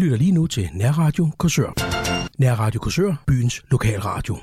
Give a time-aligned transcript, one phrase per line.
[0.00, 1.72] lytter lige nu til Nærradio Korsør.
[2.38, 4.36] Nærradio Korsør, byens lokalradio.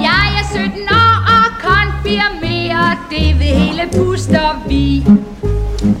[0.00, 5.06] Jeg er 17 år og konfirmerer, det vil hele puster vi.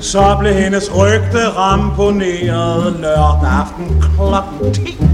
[0.00, 5.07] Så blev hendes rygte ramponeret lørdag aften klokken 10.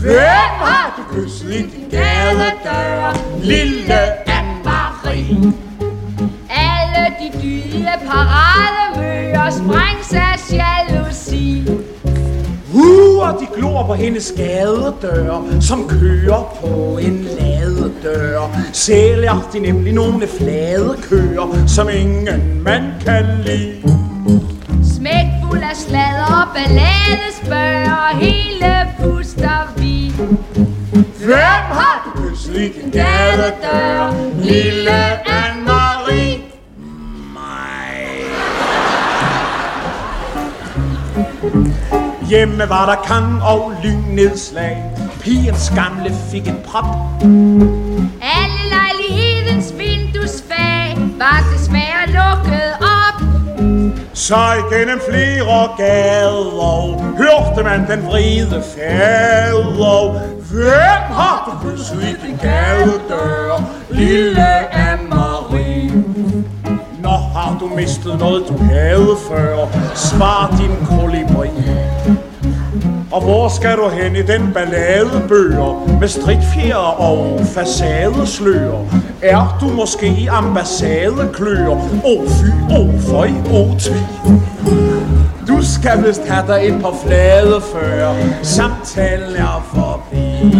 [0.00, 3.94] Hvem har du kysset i din gadedør, lille
[4.28, 5.52] Anne-Marie?
[6.50, 11.68] Alle de dyde parademøger sprængs af jalousi.
[13.22, 18.40] Og de glor på hendes gadedør, som kører på en ladedør.
[18.72, 23.82] Sælger de nemlig nogle flade køer, som ingen mand kan lide.
[24.96, 29.79] Smækfuld af sladder ballade spørger hele puster.
[30.20, 36.40] Hvem har du i din gadedør, lille Anne-Marie?
[37.32, 37.96] Mig.
[42.28, 44.84] Hjemme var der kang og lynnedslag.
[45.20, 46.84] Pigens gamle fik en prop.
[48.22, 52.89] Alle lejlighedens vinduesfag var desværre lukket op.
[54.20, 54.36] Så
[54.70, 60.12] igennem flere gader hørte man den vride fader.
[60.52, 65.92] Hvem har du kysset i din gadedør, lille Anne-Marie?
[67.02, 71.50] Nå har du mistet noget du havde før, svar din kolibri.
[73.12, 78.84] Og hvor skal du hen i den balladebøger Med stridtfjer og facadesløer?
[79.22, 81.70] Er du måske i ambassadekløer?
[81.70, 84.00] Åh oh, fy, åh oh, føj, åh oh, tvi
[85.48, 90.56] Du skal vist have dig et par flade før Samtalen er forbi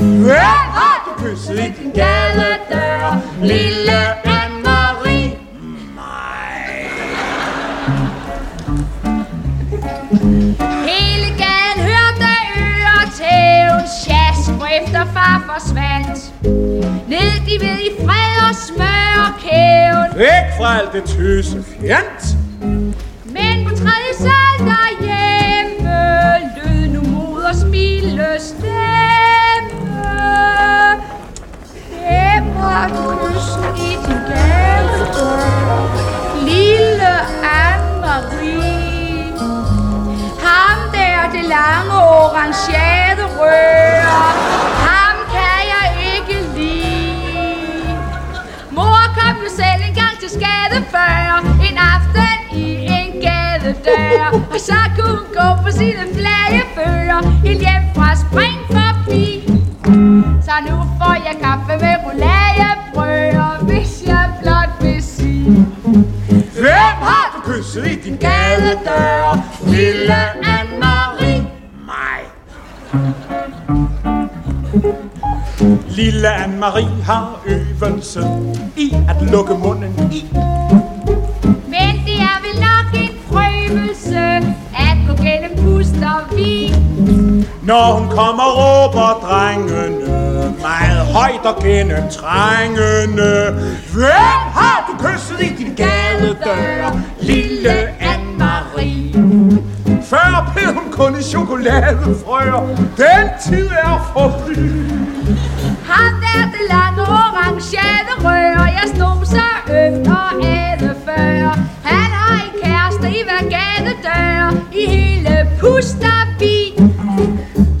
[0.00, 4.00] Hvem har du kysset i din gadedør Lille
[15.60, 16.32] forsvandt.
[17.08, 20.18] Ned de ved i fred og smør kæven.
[20.18, 22.36] Væk fra alt det tøse fjant
[23.24, 25.92] Men på tredje sal derhjemme
[26.56, 29.80] lød nu moders milde stemme.
[31.90, 35.40] Hvem har du kysset i din gadedør?
[36.44, 37.12] Lille
[37.62, 38.60] Anne-Marie.
[40.44, 44.49] Ham der, det lange orangerede rør.
[50.20, 51.20] Til skade før.
[51.68, 52.66] En aften i
[52.98, 54.46] en gadedør.
[54.52, 56.04] Og så kunne hun gå på sine
[56.74, 59.24] før Helt hjem fra spring forbi.
[60.46, 63.66] Så nu får jeg kaffe med roulagebrød.
[63.66, 65.44] Hvis jeg blot vil sige.
[66.64, 69.38] Hvem har du kysset i din gadedør?
[69.66, 70.14] Lille
[70.56, 71.42] Anne-Marie
[71.90, 72.20] Mig
[75.88, 78.20] Lille Anne-Marie har øvelse
[78.80, 80.26] i at lukke munden i
[81.66, 84.20] Men det er vel nok en prøvelse
[84.86, 86.74] at gå gennem pust og vi.
[87.62, 90.00] Når hun kommer råber drengene
[90.62, 93.32] Meget højt og gennemtrængende
[93.92, 96.98] Hvem har du kysset i din gadedør?
[97.20, 99.18] Lille Anne-Marie
[100.02, 102.66] Før blev hun kun i chokoladefrøer
[102.96, 104.90] Den tid er forbi
[105.90, 109.10] Ham der det lange orangerede rør, jeg så
[109.70, 111.58] ømt og æde før.
[111.84, 116.56] Han har en kæreste i hver gadedør, i hele Pusterby.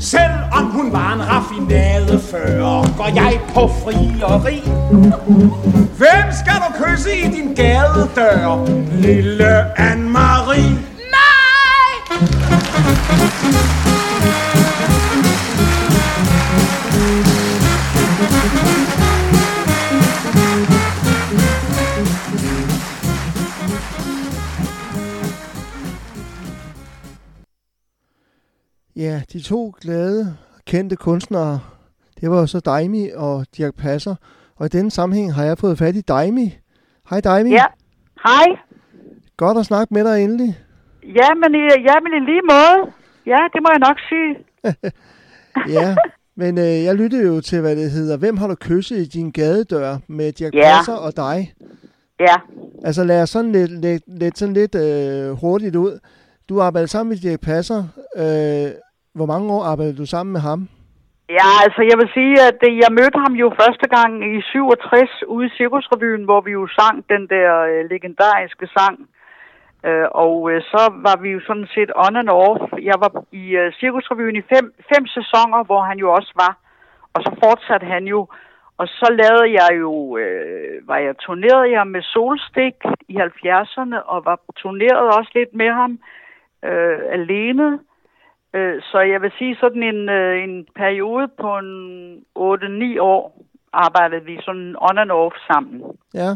[0.00, 4.62] Selvom hun var en raffinade før, går jeg på frieri.
[5.98, 8.66] Hvem skal du kysse i din gadedør?
[8.92, 10.72] Lille Anne-Marie.
[11.14, 11.90] Mig!
[29.00, 30.36] Ja, de to glade,
[30.66, 31.60] kendte kunstnere,
[32.20, 34.14] det var jo så Daimi og Dirk Passer.
[34.56, 36.58] Og i denne sammenhæng har jeg fået fat i Daimi.
[37.10, 37.50] Hej Daimi.
[37.50, 37.64] Ja,
[38.26, 38.46] hej.
[39.36, 40.58] Godt at snakke med dig endelig.
[41.02, 41.54] Ja, men
[41.88, 42.92] ja, men i lige måde.
[43.26, 44.32] Ja, det må jeg nok sige.
[45.78, 45.96] Ja,
[46.36, 48.16] men øh, jeg lyttede jo til, hvad det hedder.
[48.16, 50.76] Hvem har du kysset i din gadedør med Dirk Ja.
[50.76, 51.54] Passer og dig?
[52.20, 52.34] Ja,
[52.84, 55.98] Altså lad os sådan lidt, lidt, lidt, sådan lidt øh, hurtigt ud.
[56.48, 57.84] Du arbejdede sammen med Dirk Passer.
[58.16, 58.70] Øh,
[59.14, 60.68] hvor mange år arbejdede du sammen med ham?
[61.38, 65.46] Ja, altså jeg vil sige, at jeg mødte ham jo første gang i 67 ude
[65.46, 68.96] i Cirkusrevyen, hvor vi jo sang den der øh, legendariske sang.
[69.86, 72.62] Øh, og øh, så var vi jo sådan set on and off.
[72.90, 76.54] Jeg var i øh, Cirkusrevyen i fem, fem sæsoner, hvor han jo også var.
[77.14, 78.20] Og så fortsatte han jo.
[78.80, 82.76] Og så lavede jeg jo, øh, var jeg turneret jeg med Solstik
[83.08, 85.92] i 70'erne, og var turneret også lidt med ham
[86.64, 87.78] øh, alene.
[88.54, 94.24] Øh, så jeg vil sige sådan en, øh, en periode på en 8-9 år arbejdede
[94.24, 95.82] vi sådan on and off sammen.
[96.14, 96.30] Ja.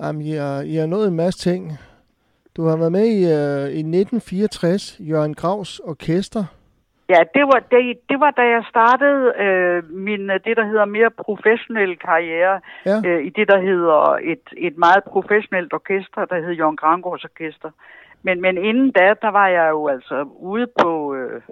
[0.00, 1.72] Jamen, I har, I har nået en masse ting.
[2.56, 6.44] Du har været med i, øh, i 1964, Jørgen Gravs Orkester.
[7.08, 10.84] Ja, det var, det, det var da jeg startede øh, min, øh, det, der hedder
[10.84, 12.96] mere professionel karriere, Ja.
[13.08, 14.00] øh, i det, der hedder
[14.32, 17.70] et, et meget professionelt orkester, der hedder Jørgen Grangårds Orkester.
[18.22, 21.42] Men, men inden da, der var jeg jo altså ude på, øh,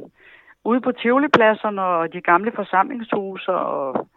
[0.64, 4.08] ude på Tivoli-pladserne og de gamle forsamlingshuse og,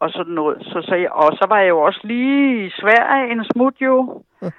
[0.00, 0.58] og sådan noget.
[0.62, 4.22] Så, så jeg, og så var jeg jo også lige i Sverige en smut jo.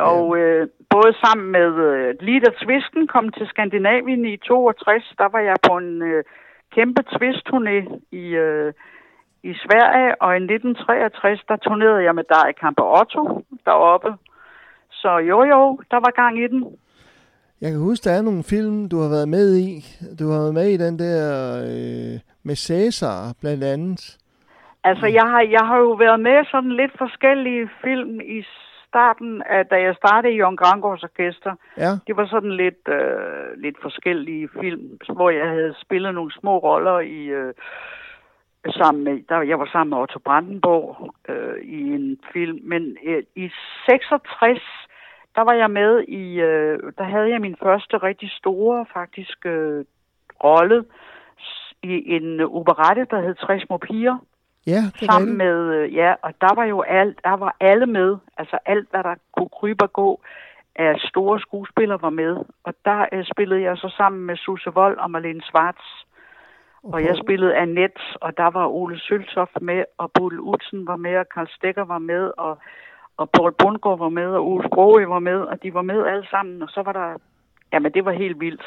[0.00, 5.28] Og øh, både sammen med øh, lige da Twisten kom til Skandinavien i 62, der
[5.28, 6.24] var jeg på en øh,
[6.74, 7.78] kæmpe twist-turné
[8.12, 8.72] i, øh,
[9.42, 14.10] i Sverige, og i 1963, der turnerede jeg med Dari Kamper Otto deroppe.
[15.02, 16.60] Så jo jo, der var gang i den.
[17.60, 19.72] Jeg kan huske, der er nogle film, du har været med i.
[20.18, 21.20] Du har været med i den der
[21.70, 24.18] øh, med Cæsar, blandt andet.
[24.84, 28.42] Altså, jeg har, jeg har jo været med i sådan lidt forskellige film i
[28.88, 31.54] starten, af, da jeg startede i Jørgen Grangårds Orkester.
[31.76, 36.58] Ja, Det var sådan lidt, øh, lidt forskellige film, hvor jeg havde spillet nogle små
[36.58, 37.20] roller i...
[37.38, 37.54] Øh,
[38.68, 43.22] sammen med, der, jeg var sammen med Otto Brandenborg øh, i en film, men øh,
[43.36, 43.50] i
[43.86, 44.60] 66,
[45.34, 49.84] der var jeg med i, øh, der havde jeg min første rigtig store faktisk øh,
[50.44, 50.84] rolle
[51.82, 54.18] i en operette, der hed Tre små piger
[54.66, 58.16] ja det sammen med, øh, ja, og der var jo alt, der var alle med,
[58.36, 60.20] altså alt, hvad der kunne krybe og gå
[60.76, 62.36] af store skuespillere var med.
[62.64, 65.84] Og der øh, spillede jeg så sammen med Susse Vold og Marlene Schwartz.
[66.82, 71.16] Og jeg spillede Annette, og der var Ole Søltoft med, og Bodil Utsen var med,
[71.16, 72.58] og Karl Stikker var med, og,
[73.20, 76.26] og Paul Bundgaard var med, og Ole Sprogø var med, og de var med alle
[76.30, 77.08] sammen, og så var der,
[77.72, 78.66] jamen det var helt vildt.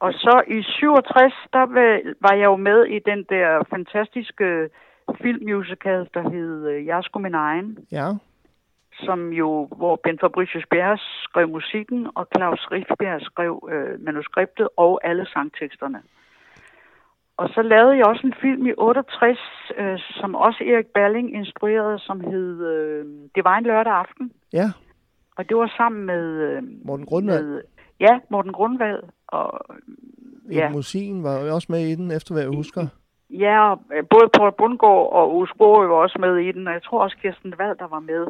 [0.00, 1.66] Og så i 67, der
[2.22, 4.68] var- jeg jo med i den der fantastiske
[5.22, 8.08] filmmusical, der hed øh, Jeg sgu min egen, Ja,
[8.92, 15.00] som jo, hvor Ben Fabricius Bjerre skrev musikken, og Claus Riffbjerg skrev øh, manuskriptet og
[15.04, 16.02] alle sangteksterne.
[17.38, 19.38] Og så lavede jeg også en film i 68,
[19.78, 23.04] øh, som også Erik Balling instruerede, som hed øh,
[23.34, 24.32] Det var en lørdag aften.
[24.52, 24.68] ja.
[25.36, 26.22] Og det var sammen med...
[26.24, 27.44] Øh, Morten Grundvald.
[27.44, 27.62] med
[28.00, 29.02] ja, Morten Grundvald.
[29.28, 29.60] Og,
[30.52, 30.68] Ja.
[30.70, 32.86] Musikken var også med i den, efter hvad jeg husker.
[33.30, 36.82] ja, og, øh, både Paul Bundgaard og Sprogøe var også med i den, og jeg
[36.82, 38.26] tror også Kirsten Wald, der var med.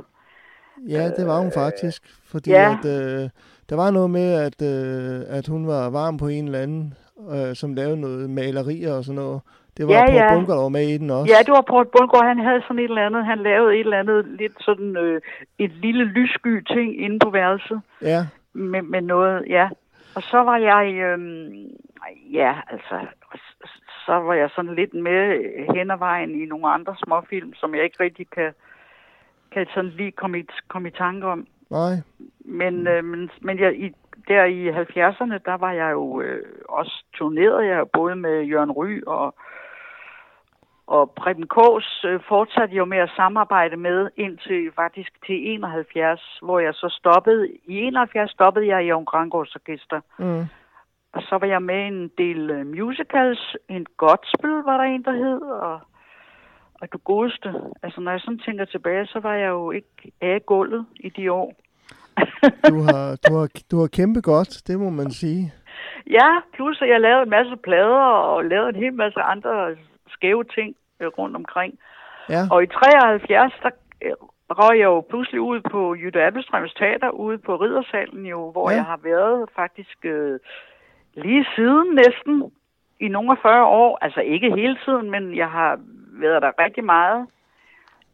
[0.88, 2.02] Ja, det var hun faktisk.
[2.32, 2.76] Fordi ja.
[2.78, 3.30] at, øh,
[3.70, 6.94] der var noget med, at, øh, at hun var varm på en eller anden,
[7.32, 9.40] øh, som lavede noget malerier og sådan noget.
[9.76, 10.34] Det var Ja, Paul ja.
[10.34, 11.32] Bunker, der var med i den også.
[11.32, 13.98] Ja, det var Paul Bundgaard, han havde sådan et eller andet, han lavede et eller
[13.98, 15.20] andet lidt sådan øh,
[15.58, 17.80] et lille lyssky ting inde på værelset.
[18.02, 18.26] ja.
[18.52, 19.68] med, med noget, ja.
[20.14, 21.52] Og så var jeg, øhm,
[22.32, 23.06] ja, altså,
[24.06, 25.20] så var jeg sådan lidt med
[25.74, 28.52] hen ad vejen i nogle andre småfilm, som jeg ikke rigtig kan,
[29.52, 31.46] kan sådan lige komme i, komme i tanke om.
[31.70, 31.92] Nej.
[32.44, 33.92] Men, øh, men, men jeg, i,
[34.28, 39.00] der i 70'erne, der var jeg jo øh, også turneret, jeg både med Jørgen Ry
[39.06, 39.34] og,
[40.86, 46.58] og Preben Kås øh, fortsatte jo med at samarbejde med indtil faktisk til 71, hvor
[46.58, 47.48] jeg så stoppede.
[47.48, 50.00] I 71 stoppede jeg i Jørgen Grangårds Orkester.
[50.18, 50.44] Mm.
[51.12, 53.56] Og så var jeg med en del øh, musicals.
[53.68, 55.80] En Godspil var der en, der hed, og,
[56.80, 57.54] og du godeste.
[57.82, 61.32] Altså, når jeg sådan tænker tilbage, så var jeg jo ikke af gulvet i de
[61.32, 61.54] år.
[62.70, 65.52] Du har, du, har, du har kæmpet godt, det må man sige.
[66.10, 69.76] Ja, plus at jeg lavede en masse plader og lavede en hel masse andre
[70.08, 71.78] skæve ting øh, rundt omkring.
[72.28, 73.70] Ja, Og i 73, der
[74.02, 74.12] øh,
[74.50, 78.76] røg jeg jo pludselig ud på Jytte Appelstrøms Teater, ude på Riddersalen jo, hvor Ja.
[78.76, 80.38] jeg har været faktisk øh,
[81.14, 82.52] lige siden næsten
[83.00, 83.98] i nogle af 40 år.
[84.00, 85.78] Altså ikke hele tiden, men jeg har
[86.12, 87.26] været der rigtig meget.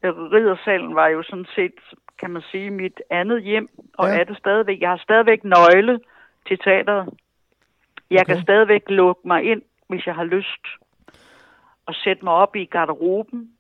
[0.03, 1.75] Øh, Riddersalen var jo sådan set,
[2.21, 3.69] kan man sige, mit andet hjem,
[3.99, 4.21] og Ja.
[4.21, 4.81] er det stadigvæk.
[4.81, 6.01] Jeg har stadigvæk nøgle
[6.49, 7.09] til teateret.
[8.11, 8.35] Jeg okay.
[8.35, 10.65] Kan stadigvæk lukke mig ind, hvis jeg har lyst,
[11.87, 13.51] og sætte mig op i garderoben.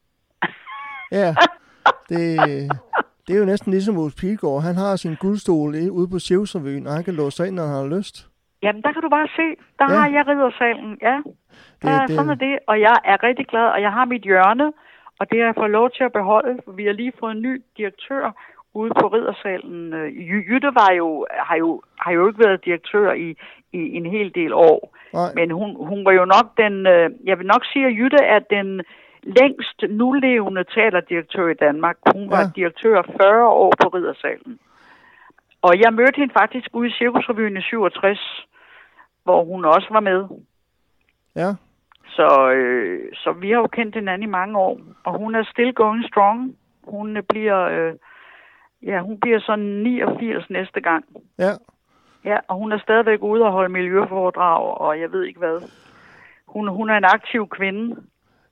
[1.12, 1.34] ja.
[2.08, 2.38] Det,
[3.26, 4.62] Det er jo næsten ligesom Ulf Pilgaard.
[4.62, 7.74] Han har sin guldstol ude på Sjævsrevyen, og han kan låse sig ind, når han
[7.74, 8.28] har lyst.
[8.62, 9.46] Jamen, der kan du bare se.
[9.78, 9.98] Der Ja.
[9.98, 11.16] har jeg riddersalen, ja.
[11.82, 12.58] Det- ja, det- sådan er det.
[12.66, 14.72] Og jeg er rigtig glad, og jeg har mit hjørne,
[15.18, 16.60] og det har jeg fået lov til at beholde.
[16.64, 18.32] for Vi har lige fået en ny direktør
[18.74, 19.92] ude på riddersalen.
[19.94, 23.36] Øh, Jy- Jytte var jo, har, jo, har jo ikke været direktør i,
[23.72, 24.96] i en hel del år.
[25.12, 25.32] Nej.
[25.34, 28.38] Men hun, hun var jo nok den, øh, jeg vil nok sige, at Jytte er
[28.38, 28.82] den
[29.22, 31.96] længst nulevende teaterdirektør i Danmark.
[32.14, 32.50] Hun var Ja.
[32.56, 34.58] direktør 40 år på riddersalen.
[35.62, 38.46] Og jeg mødte hende faktisk ude i Cirkusrevyen i 67,
[39.24, 40.24] hvor hun også var med.
[41.36, 41.54] Ja,
[42.16, 45.72] Så, øh, så vi har jo kendt hinanden i mange år, og hun er still
[45.72, 46.56] going strong.
[46.84, 47.92] Hun øh, bliver, øh,
[48.82, 51.04] ja, hun bliver sådan 89 næste gang.
[51.38, 51.52] ja.
[52.24, 55.58] Ja, og hun er stadigvæk ude og holde miljøforedrag, og jeg ved ikke hvad.
[56.48, 57.96] Hun, hun er en aktiv kvinde.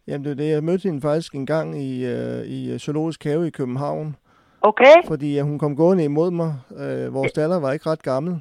[0.06, 0.50] Jamen det er det.
[0.50, 4.16] Jeg mødte hende faktisk en gang i, øh, i Zoologisk Have i København,
[4.62, 4.96] Okay?
[5.06, 6.54] fordi øh, hun kom gående imod mig.
[6.70, 8.40] Øh, vores datter var ikke ret gammel.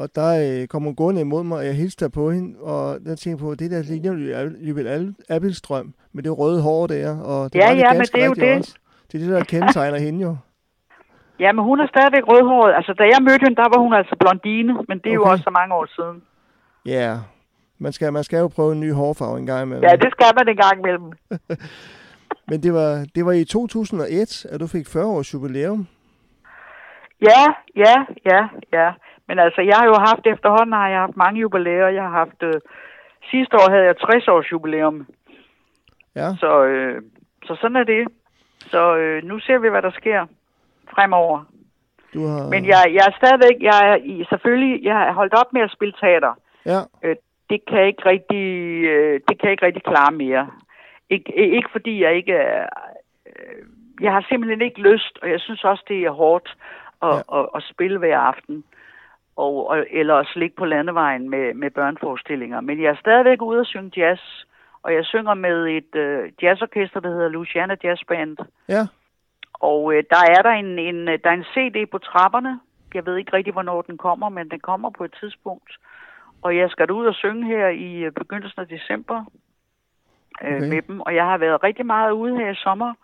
[0.00, 0.30] Og der
[0.62, 3.44] øh, kom hun gående imod mig, og jeg hilste der på hende, og jeg tænkte
[3.44, 7.66] på, det der ligner jo Jybel Appelstrøm med det røde hår der, og det Ja,
[7.68, 8.58] var ja, men det er jo det.
[8.58, 8.74] Også.
[9.12, 10.36] Det er det, der kendetegner hende jo.
[11.40, 12.74] Ja, men hun er stadigvæk rødhåret.
[12.78, 15.30] Altså, da jeg mødte hende, der var hun altså blondine, men det er jo Okay.
[15.32, 16.22] også så mange år siden.
[16.86, 17.18] Ja,
[17.78, 19.84] man skal, man skal jo prøve en ny hårfarve en gang imellem.
[19.88, 21.10] Ja, det skal man en gang imellem.
[22.50, 25.86] Men det var, det var i 2001, at du fik 40 års jubilæum.
[27.22, 27.42] Ja,
[27.76, 27.94] ja,
[28.30, 28.40] ja,
[28.72, 28.88] ja.
[29.30, 31.88] Men altså, jeg har jo haft efterhånden, har jeg haft mange jubilæer.
[31.88, 32.60] Jeg har haft, øh,
[33.30, 35.06] sidste år havde jeg 60 års jubilæum.
[36.16, 37.02] Ja, Så, øh,
[37.46, 38.08] så sådan er det.
[38.72, 40.26] Så øh, nu ser vi, hvad der sker
[40.94, 41.44] fremover.
[42.14, 42.48] du har...
[42.50, 45.70] Men jeg, jeg er stadigvæk, jeg er i, selvfølgelig, jeg har holdt op med at
[45.76, 46.32] spille teater.
[46.66, 47.16] Ja, Øh,
[47.50, 48.46] det kan jeg ikke rigtig,
[48.84, 50.50] øh, det kan jeg ikke rigtig klare mere.
[51.14, 52.66] Ik- ikke fordi jeg ikke er,
[53.26, 53.62] øh,
[54.00, 56.56] jeg har simpelthen ikke lyst, og jeg synes også, det er hårdt
[57.02, 57.14] at, Ja.
[57.16, 57.40] ja.
[57.40, 58.64] at, at spille hver aften.
[59.44, 62.60] Og, og, eller at slikke på landevejen med, med børneforestillinger.
[62.60, 64.20] Men jeg er stadigvæk ude og synge jazz,
[64.82, 68.36] og jeg synger med et øh, jazzorkester, der hedder Luciana Jazz Band.
[68.68, 68.82] ja,
[69.54, 72.60] Og øh, der er der en, en, øh, der er en CD på trapperne.
[72.94, 75.72] Jeg ved ikke rigtig, hvornår den kommer, men den kommer på et tidspunkt.
[76.42, 79.24] Og jeg skal ud og synge her i øh, begyndelsen af december
[80.44, 80.68] øh, Okay.
[80.68, 81.00] med dem.
[81.00, 82.94] Og jeg har været rigtig meget ude her i sommer.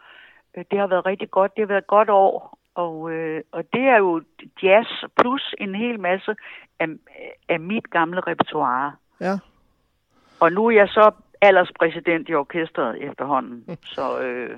[0.57, 1.55] Øh, Det har været rigtig godt.
[1.57, 2.59] Det har været et godt år.
[2.85, 4.23] Og, øh, og det er jo
[4.63, 4.89] jazz
[5.21, 6.35] plus en hel masse
[6.81, 6.87] af,
[7.49, 8.93] af mit gamle repertoire.
[9.21, 9.35] ja.
[10.41, 13.79] Og nu er jeg så alderspræsident i orkestret efterhånden.
[13.85, 14.57] Så, øh,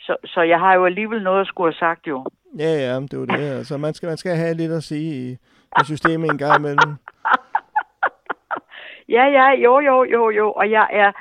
[0.00, 2.24] så, så jeg har jo alligevel noget at skulle have sagt jo.
[2.58, 3.38] Ja, ja, det er jo det.
[3.58, 5.32] Altså, man skal, man skal have lidt at sige i,
[5.80, 6.96] i systemet en gang imellem.
[9.08, 10.52] Ja, ja, jo, jo, jo, jo.
[10.52, 11.12] Og jeg er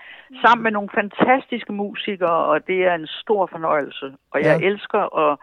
[0.46, 4.14] sammen med nogle fantastiske musikere, og det er en stor fornøjelse.
[4.32, 4.68] Og jeg Ja.
[4.68, 5.38] elsker at,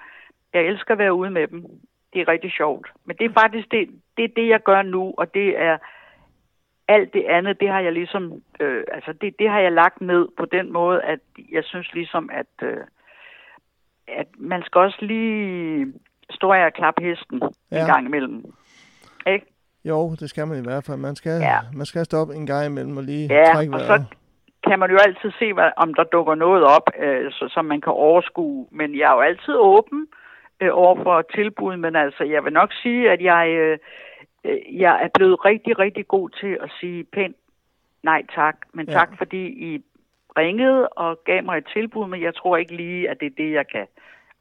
[0.54, 1.64] jeg elsker at være ude med dem.
[2.12, 2.86] Det er rigtig sjovt.
[3.04, 5.78] Men det er faktisk det, det, er det jeg gør nu, og det er
[6.88, 10.28] alt det andet, det har jeg ligesom, øh, altså det, det har jeg lagt ned
[10.38, 11.18] på den måde, at
[11.52, 12.76] jeg synes ligesom, at, øh,
[14.08, 15.92] at man skal også lige
[16.30, 17.80] stå af og klappe hesten ja.
[17.80, 18.44] En gang imellem.
[19.26, 19.46] Ikke?
[19.84, 20.96] Jo, det skal man i hvert fald.
[20.98, 21.58] Man skal, Ja.
[21.74, 24.06] man skal stoppe en gang imellem og lige Ja, trække og vejret.
[24.10, 24.16] så
[24.70, 27.80] kan man jo altid se, hvad, om der dukker noget op, øh, så, som man
[27.80, 28.66] kan overskue.
[28.70, 30.27] Men jeg er jo altid åben øh,
[30.72, 33.78] over for tilbud, men altså, jeg vil nok sige, at jeg, øh,
[34.44, 37.36] øh, jeg er blevet rigtig, rigtig god til at sige pænt
[38.02, 38.92] nej tak, men Ja.
[38.92, 39.84] tak fordi I
[40.36, 43.52] ringede og gav mig et tilbud, men jeg tror ikke lige, at det er det,
[43.52, 43.86] jeg kan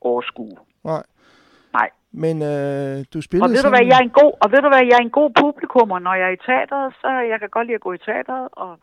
[0.02, 0.58] overskue.
[0.84, 1.04] Nej.
[1.74, 1.90] Nej.
[2.12, 3.78] Men øh, du spillede Og ved du sammen...
[3.78, 6.14] hvad, jeg er en god, og ved du hvad, jeg er en god publikummer, når
[6.14, 8.80] jeg er i teateret, så jeg kan godt lide at gå i teateret, og,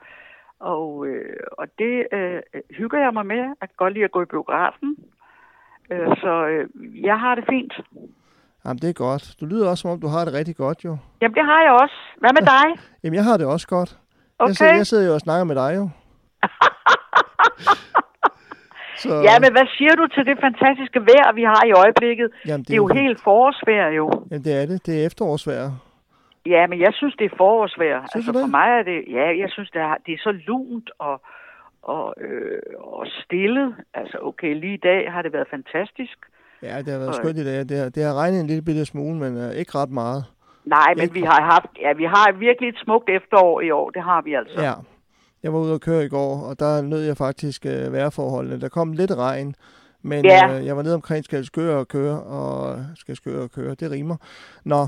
[0.59, 3.43] og, øh, og det øh, hygger jeg mig med.
[3.61, 4.97] Jeg kan godt lide at gå i biografen.
[5.91, 6.69] Øh, så øh,
[7.05, 7.73] jeg har det fint.
[8.65, 9.35] Jamen, det er godt.
[9.41, 10.97] Du lyder også, som om du har det rigtig godt, jo.
[11.21, 11.95] Jamen, det har jeg også.
[12.21, 12.67] Hvad med dig?
[13.05, 13.99] Jamen, jeg har det også godt.
[14.39, 14.49] Okay.
[14.49, 15.89] Jeg, sidder, jeg sidder jo og snakker med dig, jo.
[18.97, 22.29] Så, Ja, men hvad siger du til det fantastiske vejr, vi har i øjeblikket?
[22.47, 24.07] Jamen, Det er jo helt forårsvejr, jo.
[24.31, 24.87] Jamen, det er det.
[24.87, 25.71] Det er efterårsvejr.
[26.47, 27.99] Ja, men jeg synes, det er forårsvejr.
[28.01, 28.51] Synes altså du for det?
[28.51, 31.15] mig er det, ja, jeg synes, det er, det er så lunt og,
[31.97, 33.75] og, øh, og stille.
[33.95, 36.17] Altså, okay, lige i dag har det været fantastisk.
[36.63, 37.59] Ja, det har været Og- skønt i dag.
[37.69, 40.25] Det har, det har regnet en lille bitte smule, men uh, ikke ret meget.
[40.65, 43.91] Nej, men Ikke- vi har haft, ja, vi har virkelig et smukt efterår i år.
[43.91, 44.63] Det har vi altså.
[44.63, 44.73] Ja.
[45.43, 48.61] Jeg var ude og køre i går, og der nød jeg faktisk uh, vejrforholdene.
[48.61, 49.55] Der kom lidt regn,
[50.03, 50.59] men Ja.
[50.61, 54.17] uh, jeg var nede omkring Skalskør og køre, og Skalskør og køre, det rimer.
[54.65, 54.87] Nå,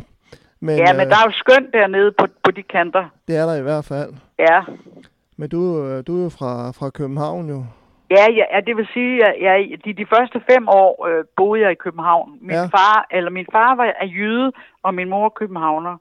[0.61, 3.05] men, ja, men øh, der er jo skønt dernede på, på de kanter.
[3.29, 4.15] det er der i hvert fald.
[4.39, 4.61] Ja,
[5.37, 7.65] Men du, øh, du er jo fra, fra København jo.
[8.11, 11.63] Ja, ja, ja, det vil sige, at jeg, de, de første fem år øh, boede
[11.63, 12.39] jeg i København.
[12.41, 12.57] Min Ja.
[12.61, 12.67] ja.
[12.67, 14.53] far, eller min far var er jyde,
[14.83, 15.97] og min mor er københavner.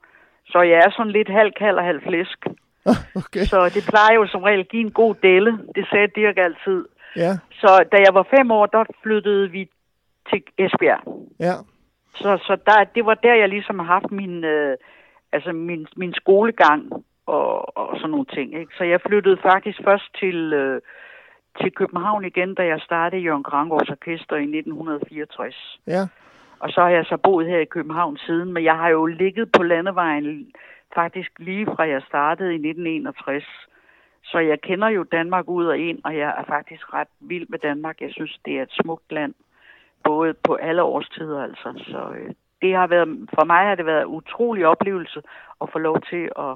[0.45, 2.45] Så jeg er sådan lidt halv kald og halv flæsk.
[3.21, 5.51] Okay, Så det plejer jo som regel at give en god delle.
[5.75, 6.85] Det sagde Dirk altid.
[7.15, 9.69] ja, Så da jeg var fem år, der flyttede vi
[10.29, 11.01] til Esbjerg.
[11.39, 11.53] ja,
[12.15, 14.77] Så, så der, det var der, jeg ligesom har haft min, øh,
[15.31, 16.81] altså min, min skolegang
[17.25, 18.59] og, og sådan nogle ting.
[18.59, 18.73] Ikke?
[18.77, 20.81] Så jeg flyttede faktisk først til, øh,
[21.61, 25.79] til København igen, da jeg startede Jørgen Krangårds Orkester i 1964.
[25.87, 26.07] ja,
[26.59, 29.51] Og så har jeg så boet her i København siden, men jeg har jo ligget
[29.51, 30.51] på landevejen
[30.95, 33.43] faktisk lige fra jeg startede i 1961.
[34.23, 37.59] Så jeg kender jo Danmark ud og ind, og jeg er faktisk ret vild med
[37.59, 38.01] Danmark.
[38.01, 39.33] Jeg synes, det er et smukt land,
[40.03, 41.83] både på alle årstider altså.
[41.87, 45.21] Så øh, det har været, for mig har det været en utrolig oplevelse
[45.61, 46.53] at få lov til at,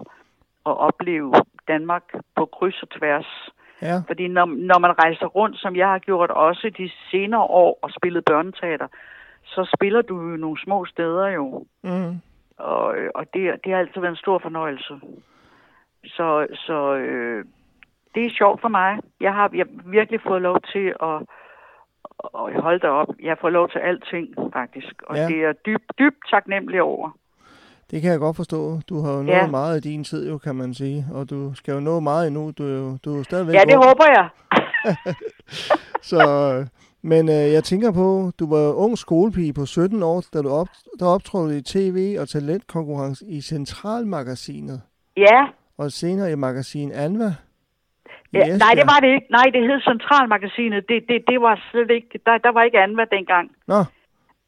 [0.71, 1.33] at opleve
[1.67, 2.03] Danmark
[2.35, 3.49] på kryds og tværs.
[3.81, 7.79] ja, Fordi når, når man rejser rundt, som jeg har gjort også de senere år
[7.81, 8.87] og spillet børneteater,
[9.43, 11.65] så spiller du jo nogle små steder jo.
[11.83, 12.19] mm,
[12.57, 14.93] Og, og det, det har altid været en stor fornøjelse.
[16.05, 17.45] Så, så øh,
[18.15, 18.99] det er sjovt for mig.
[19.19, 21.21] Jeg har jeg har virkelig fået lov til at
[22.23, 23.07] og holde dig op.
[23.23, 24.93] Jeg får lov til alting, faktisk.
[25.07, 25.27] Og Ja.
[25.27, 27.09] det er dybt, dybt taknemmelig over.
[27.91, 28.79] Det kan jeg godt forstå.
[28.89, 29.47] Du har jo nået Ja.
[29.47, 32.51] meget af din tid, jo, kan man sige, og du skal jo nå meget endnu.
[32.57, 33.85] Du er jo, du er jo stadigvæk Ja, det ung.
[33.85, 34.29] håber jeg.
[36.01, 36.19] Så,
[37.01, 40.67] men øh, jeg tænker på, du var ung skolepige på 17 år, da du op,
[40.99, 44.81] der optrådte i tv og talentkonkurrence i Centralmagasinet,
[45.17, 45.45] Ja,
[45.77, 47.25] og senere i magasin Anva.
[48.33, 49.27] i ja nej, det var det ikke.
[49.31, 50.83] Nej, det hed Centralmagasinet.
[50.89, 52.19] Det, det, det var slet ikke...
[52.25, 53.51] Der, der var ikke anvad dengang.
[53.67, 53.83] Nå,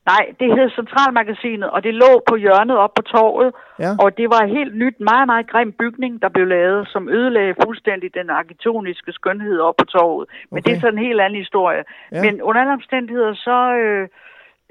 [0.05, 4.29] Nej, det hed Centralmagasinet, og det lå på hjørnet op på torvet, ja, og det
[4.29, 8.29] var en helt nyt, meget, meget grim bygning, der blev lavet, som ødelagde fuldstændig den
[8.29, 10.29] arkitektoniske skønhed op på torvet.
[10.51, 10.69] Men Okay.
[10.69, 11.83] det er sådan en helt anden historie.
[12.11, 12.21] Ja.
[12.23, 14.07] Men under alle omstændigheder, så, øh,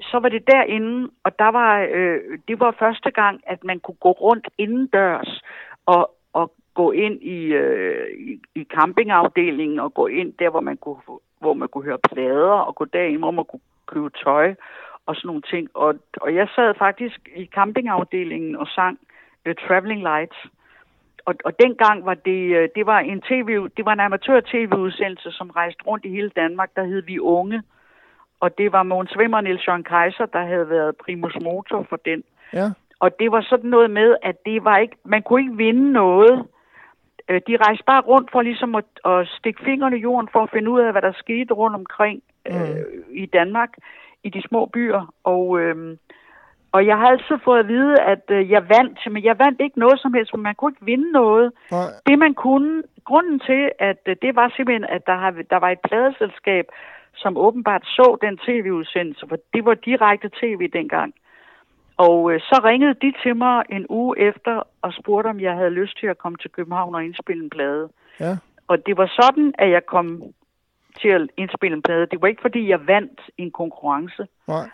[0.01, 4.01] så var det derinde, og der var, øh, det var første gang, at man kunne
[4.05, 5.41] gå rundt indendørs
[5.85, 10.77] og, og gå ind i, øh, i, i campingafdelingen og gå ind der, hvor man
[10.77, 11.01] kunne,
[11.39, 14.55] hvor man kunne høre plader og gå derind, hvor man kunne købe tøj
[15.05, 15.69] og sådan nogle ting.
[15.73, 18.99] Og, og jeg sad faktisk i campingafdelingen og sang
[19.45, 20.37] uh, Traveling Lights.
[21.25, 25.49] Og, og dengang var det, øh, det var en tv, det var en amatør-tv-udsendelse, som
[25.49, 27.63] rejste rundt i hele Danmark, der hed Vi Unge.
[28.39, 31.95] Og det var Mogens Svimmer og Niels Jørgen Kaiser, der havde været primus motor for
[32.05, 32.23] den.
[32.53, 35.91] ja, Og det var sådan noget med, at det var ikke, man kunne ikke vinde
[35.91, 36.45] noget.
[37.29, 40.49] Øh, De rejste bare rundt for ligesom at, at stikke fingrene i jorden for at
[40.53, 43.69] finde ud af, hvad der skete rundt omkring øh, i Danmark,
[44.23, 45.13] i de små byer.
[45.23, 45.97] Og, øh,
[46.71, 49.79] og jeg har altid fået at vide, at øh, jeg vandt, men jeg vandt ikke
[49.79, 51.51] noget som helst, for man kunne ikke vinde noget.
[51.71, 55.57] nej, Det man kunne, grunden til, at øh, det var simpelthen, at der, har, der
[55.57, 56.65] var et pladeselskab,
[57.15, 61.13] som åbenbart så den tv-udsendelse, for det var direkte tv dengang.
[61.97, 65.69] Og øh, så ringede de til mig en uge efter og spurgte, om jeg havde
[65.69, 67.89] lyst til at komme til København og indspille en plade.
[68.19, 70.23] ja, Og det var sådan, at jeg kom
[71.01, 72.05] til at indspille en plade.
[72.05, 74.27] Det var ikke, fordi jeg vandt en konkurrence.
[74.47, 74.69] nej,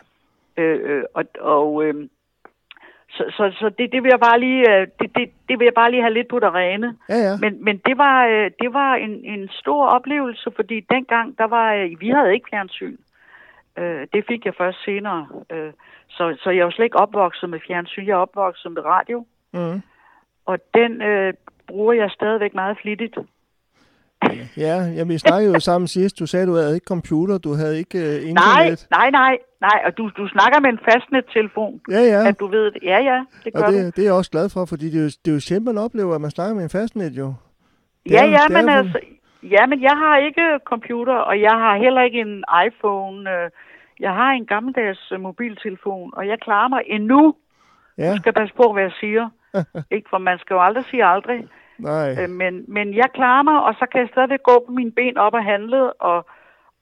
[0.59, 2.09] Øh, øh, og og øh,
[3.09, 5.73] så, så, så det, det vil jeg bare lige, øh, det, det, det vil jeg
[5.73, 6.97] bare lige have lidt på det rene.
[7.09, 11.37] ja, ja, Men, men det var, øh, det var en, en stor oplevelse, fordi dengang,
[11.37, 12.97] der var, vi havde ikke fjernsyn.
[14.13, 15.27] Det fik jeg først senere.
[16.07, 19.25] Så, så jeg jo slet ikke opvokset med fjernsyn, jeg er opvokset med radio.
[19.53, 19.81] mm,
[20.45, 21.33] Og den øh,
[21.67, 23.17] bruger jeg stadigvæk meget flittigt.
[24.65, 26.19] ja, ja, vi snakkede jo sammen sidst.
[26.19, 28.87] Du sagde, du havde ikke computer, du havde ikke uh, Nej, internet.
[28.91, 29.81] nej, nej, nej.
[29.85, 32.83] Og du, du snakker med en fastnet-telefon, Ja, ja, at du ved det.
[32.83, 33.77] Ja, ja, det gør og du.
[33.77, 35.65] det, det er jeg også glad for, fordi det er, jo, det er jo sjældent,
[35.65, 37.27] man oplever, at man snakker med en fastnet, jo.
[38.05, 38.99] Det Ja, er- ja, det men jo- altså,
[39.43, 43.29] ja, men jeg har ikke computer, og jeg har heller ikke en iPhone.
[43.31, 43.49] øh,
[43.99, 47.35] Jeg har en gammeldags øh, mobiltelefon, og jeg klarer mig endnu.
[47.97, 49.29] Ja, Jeg skal passe på, hvad jeg siger.
[49.95, 51.39] ikke, for man skal jo aldrig sige aldrig.
[51.79, 54.91] Nej, Øh, men, men jeg klarer mig, og så kan jeg stadig gå på mine
[54.91, 56.25] ben op og handle, og,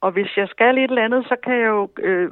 [0.01, 2.31] og hvis jeg skal et eller andet, så kan jeg jo øh,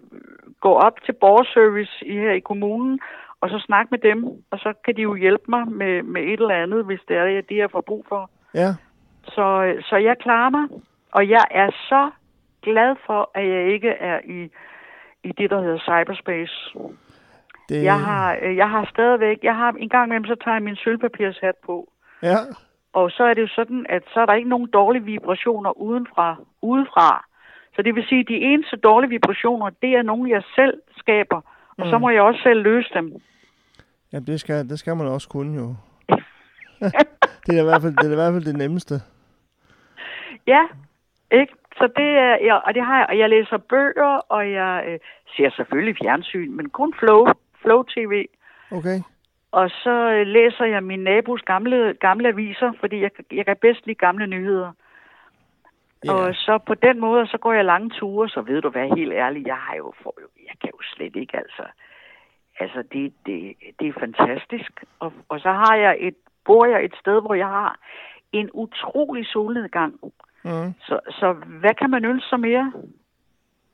[0.62, 3.00] gå op til borgerservice i, her i kommunen,
[3.42, 6.40] og så snakke med dem, og så kan de jo hjælpe mig med, med et
[6.40, 8.30] eller andet, hvis det er det, jeg får brug for.
[8.54, 8.70] ja,
[9.24, 10.68] Så, så jeg klarer mig,
[11.12, 12.10] og jeg er så
[12.62, 14.50] glad for, at jeg ikke er i,
[15.24, 16.54] i det, der hedder cyberspace.
[17.70, 20.64] det, Jeg har, øh, jeg har stadigvæk, jeg har en gang imellem, så tager jeg
[20.64, 21.90] min sølvpapirshat på,
[22.24, 22.38] ja,
[22.94, 26.36] og så er det jo sådan, at så er der ikke nogen dårlige vibrationer udenfra,
[26.62, 27.26] udefra.
[27.76, 31.42] Så det vil sige, at de eneste dårlige vibrationer, det er nogen, jeg selv skaber,
[31.78, 33.14] og så må jeg også selv løse dem.
[34.14, 35.76] ja, det skal, det skal man også kunne, jo.
[37.46, 38.96] det er i hvert fald det, er i hvert fald det nemmeste.
[40.48, 40.64] Ja,
[41.32, 41.54] ikke?
[41.78, 45.00] så det er, ja, og det har jeg, og jeg læser bøger, og jeg øh,
[45.36, 47.28] ser selvfølgelig fjernsyn, men kun Flow,
[47.62, 48.26] Flow TV.
[48.72, 49.02] Okay.
[49.60, 53.86] Og så øh, læser jeg min nabos gamle, gamle aviser, fordi jeg, jeg kan bedst
[53.86, 54.72] lide gamle nyheder.
[56.06, 56.14] Ja.
[56.14, 59.14] Og så på den måde, så går jeg lange ture, så ved du hvad, helt
[59.14, 60.14] ærligt, jeg har jo, for,
[60.50, 61.64] jeg kan jo slet ikke, altså,
[62.60, 64.72] altså det, det, det er fantastisk.
[65.00, 67.80] Og, og så har jeg et, bor jeg et sted, hvor jeg har
[68.32, 69.94] en utrolig solnedgang.
[70.44, 70.74] Mm.
[70.88, 72.74] Så, så hvad kan man ønske sig mere?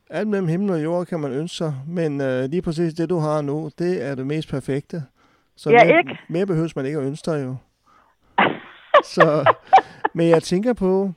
[0.09, 3.19] Alt mellem himmel og jord kan man ønske sig, men øh, lige præcis det, du
[3.19, 5.01] har nu, det er det mest perfekte.
[5.61, 6.17] Så Ja, mere, ikke?
[6.29, 7.55] mere behøves man ikke at ønske dig jo.
[9.15, 9.25] Så,
[10.13, 11.11] men jeg tænker på,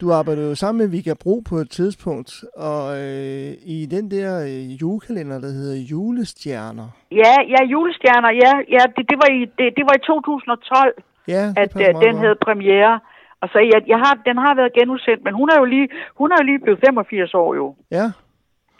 [0.00, 4.28] du arbejdede jo sammen med Vika Bro på et tidspunkt, og øh, i den der
[4.50, 6.88] øh, julekalender, der hedder Julestjerner.
[7.22, 11.44] Ja, ja, julestjerner, ja, ja det, det, var i, det, det var i 2012, Ja,
[11.62, 12.18] at meget den godt.
[12.22, 13.00] havde premiere.
[13.40, 15.88] Og så jeg, jeg har, den har været genudsendt, men hun er jo lige,
[16.20, 17.74] hun er jo lige blevet 85 år jo.
[17.90, 18.06] Ja,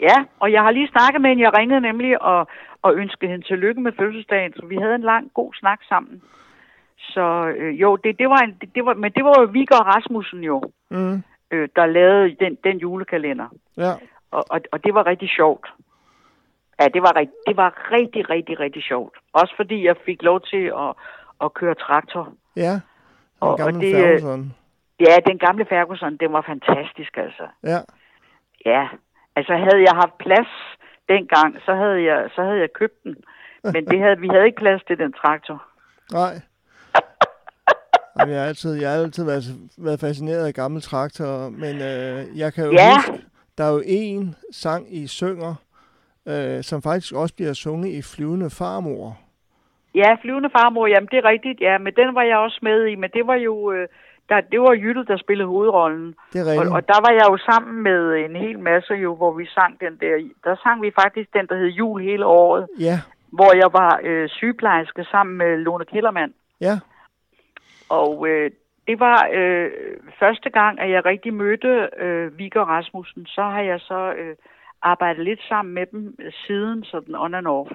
[0.09, 1.43] Ja, og jeg har lige snakket med hende.
[1.43, 2.41] Jeg ringede nemlig og,
[2.87, 6.23] og ønskede hende tillykke med fødselsdagen, så vi havde en lang, god snak sammen.
[6.99, 9.75] Så øh, jo, det, det var en, det, det var, men det var jo Viggo
[9.81, 13.47] og Rasmussen jo, mm, øh, der lavede den, den julekalender.
[13.77, 13.93] ja,
[14.31, 15.67] Og, og, og det var rigtig sjovt.
[16.81, 17.13] Ja, det var,
[17.47, 19.15] det var rigtig, rigtig, rigtig sjovt.
[19.33, 20.93] Også fordi jeg fik lov til at,
[21.45, 22.33] at køre traktor.
[22.57, 22.81] ja.
[23.41, 24.55] Og- Og, og det, det, øh, Ferguson.
[25.01, 27.43] Ja, den gamle Ferguson, den var fantastisk altså.
[27.65, 27.79] Ja,
[28.67, 28.89] Ja,
[29.37, 30.49] altså havde jeg haft plads
[31.09, 33.17] dengang, så havde jeg, så havde jeg købt den.
[33.65, 35.63] Men det havde, vi havde ikke plads til den traktor.
[36.13, 36.35] nej.
[38.19, 39.45] Jamen, jeg har altid, jeg har altid været,
[39.79, 42.95] været fascineret af gamle traktorer, men øh, jeg kan jo Ja.
[42.97, 43.25] huske,
[43.59, 45.55] der er jo en sang i Synger,
[46.29, 49.19] øh, som faktisk også bliver sunget i Flyvende Farmor.
[49.95, 52.95] Ja, flyvende farmor, jamen det er rigtigt, ja, men den var jeg også med i,
[52.95, 53.89] men det var jo, øh,
[54.29, 56.15] der, det var Jytte, der spillede hovedrollen.
[56.33, 56.75] Det er Og, rigtigt.
[56.75, 59.97] og der var jeg jo sammen med en hel masse jo, hvor vi sang den
[60.01, 62.99] der, der sang vi faktisk den, der hed Jul hele året, Ja,
[63.33, 66.35] hvor jeg var øh, sygeplejerske sammen med Lone Kellermann.
[66.61, 66.79] ja,
[67.89, 68.51] Og øh,
[68.87, 69.71] det var øh,
[70.19, 73.27] første gang, at jeg rigtig mødte øh, Viggo Rasmussen.
[73.27, 74.37] Så har jeg så øh,
[74.83, 77.71] arbejdet lidt sammen med dem siden, sådan on and off.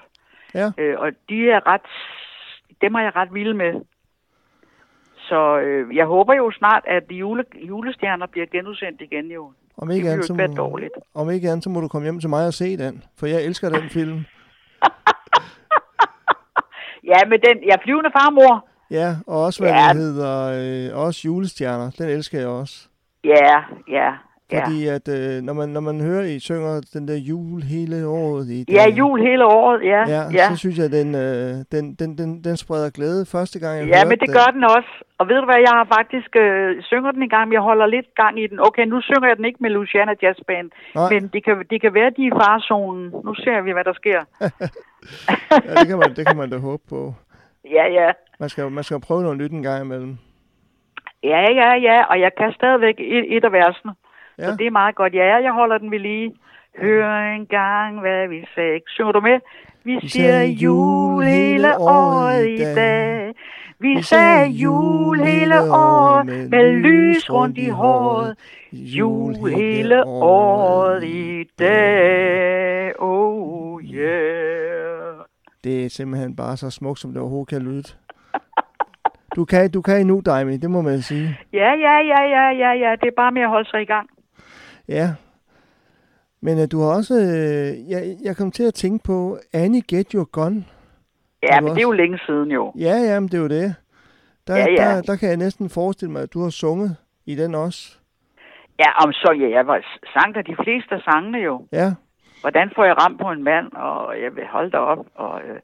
[0.54, 0.72] ja.
[0.78, 1.82] Øh, og de er ret,
[2.82, 3.74] dem er jeg ret vild med.
[5.32, 9.52] Så øh, jeg håber jo snart, at de jule, julestjerner bliver genudsendt igen jo.
[9.78, 10.94] Om ikke, andet, så må, dårligt.
[11.16, 13.44] om ikke andet, så må du komme hjem til mig og se den, for jeg
[13.46, 14.20] elsker den film.
[17.04, 18.68] Ja, men den, jeg er flyvende farmor.
[18.92, 19.88] Ja, og også hvad Ja.
[19.88, 20.36] det hedder,
[20.94, 22.88] øh, også julestjerner, den elsker jeg også.
[23.24, 23.54] Ja,
[23.88, 24.10] ja,
[24.52, 24.66] ja.
[24.66, 28.46] Fordi at øh, når, man, når man hører, I synger den der jul hele året
[28.50, 30.02] i Ja, den- jul hele året, ja.
[30.16, 30.50] Ja, ja.
[30.50, 33.88] så synes jeg, at den, øh, den, den, den, den spreder glæde første gang, jeg
[33.88, 34.36] Ja, men det den.
[34.38, 34.92] gør den også.
[35.20, 37.86] Og ved du hvad, jeg har faktisk øh, synger den en gang, men jeg holder
[37.86, 38.60] lidt gang i den.
[38.68, 41.10] Okay, nu synger jeg den ikke med Luciana Jazz Band, Nej.
[41.14, 43.04] men det kan, det kan være, de er i farzonen.
[43.26, 44.22] Nu ser vi, hvad der sker.
[45.68, 47.14] Ja, det kan, man, det kan man da håbe på.
[47.78, 48.12] Ja, ja.
[48.40, 50.18] Man skal, man skal prøve noget nyt en gang imellem.
[51.24, 53.92] Ja, ja, ja, og jeg kan stadigvæk et, et af versene.
[54.38, 54.46] Ja.
[54.46, 55.14] Så det er meget godt.
[55.14, 56.34] Ja, jeg holder den ved lige.
[56.82, 58.80] Hør engang, hvad vi sagde.
[58.88, 59.40] Synger du med?
[59.84, 63.34] Vi siger jul hele året i dag.
[63.80, 68.38] Vi sagde jul hele året med lys rundt i håret.
[68.72, 73.02] Jul hele året i dag.
[73.02, 75.14] Oh yeah.
[75.64, 77.84] Det er simpelthen bare så smukt, som det overhovedet kan lyde.
[79.36, 81.38] Du kan, du kan endnu, Daimi, det må man sige.
[81.54, 82.96] Ja, ja, ja, ja, ja, ja.
[83.02, 84.10] Det er bare med at holde sig i gang.
[84.88, 85.08] Ja.
[86.42, 87.14] Men uh, du har også...
[87.14, 90.66] Uh, jeg, jeg kom til at tænke på Annie Get Your Gun.
[91.44, 92.74] Ja, men det er jo længe siden jo.
[92.80, 93.76] Ja, ja, men det er jo det.
[94.48, 94.96] Der, Ja, ja.
[94.96, 97.98] Der, der kan jeg næsten forestille mig, at du har sunget i den også.
[98.80, 99.82] Ja, om så, ja, jeg var
[100.14, 101.68] sang der de fleste af sangene jo.
[101.72, 101.94] Ja,
[102.42, 105.60] Hvordan får jeg ramt på en mand, og jeg vil holde dig op, og øh,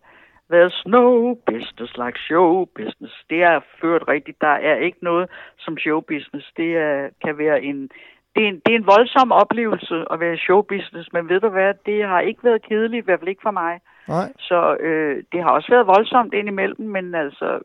[0.53, 3.15] there's no business like show business.
[3.29, 4.41] Det er ført rigtigt.
[4.41, 6.47] Der er ikke noget som show business.
[6.57, 7.89] Det er, kan være en,
[8.37, 11.39] det er en, det er en voldsom oplevelse at være i show business, men ved
[11.39, 13.73] du hvad, det har ikke været kedeligt, i hvert fald ikke for mig.
[14.07, 17.59] nej, Så øh, det har også været voldsomt indimellem, men altså,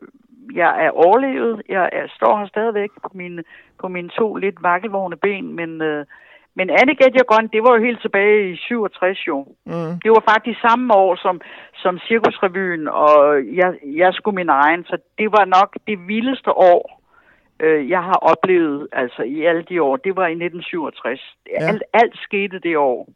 [0.53, 1.61] jeg er overlevet.
[1.69, 3.43] Jeg er, står her stadigvæk på mine,
[3.81, 6.05] på mine to lidt vakkelvågne ben, men, øh,
[6.55, 9.47] men Anne Get Your Gun, det var jo helt tilbage i 67 jo.
[9.65, 11.41] mm, Det var faktisk samme år som,
[11.75, 13.15] som Cirkusrevyen, og
[13.55, 17.02] jeg, jeg skulle min egen, så det var nok det vildeste år,
[17.59, 19.97] øh, jeg har oplevet altså i alle de år.
[19.97, 21.37] Det var i 1967.
[21.47, 21.67] Ja.
[21.67, 23.09] Alt, alt skete det år.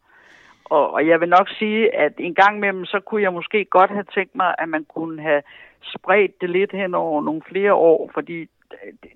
[0.65, 3.91] Og, og jeg vil nok sige, at en gang imellem, så kunne jeg måske godt
[3.91, 5.41] have tænkt mig, at man kunne have
[5.82, 8.47] spredt det lidt hen over nogle flere år, fordi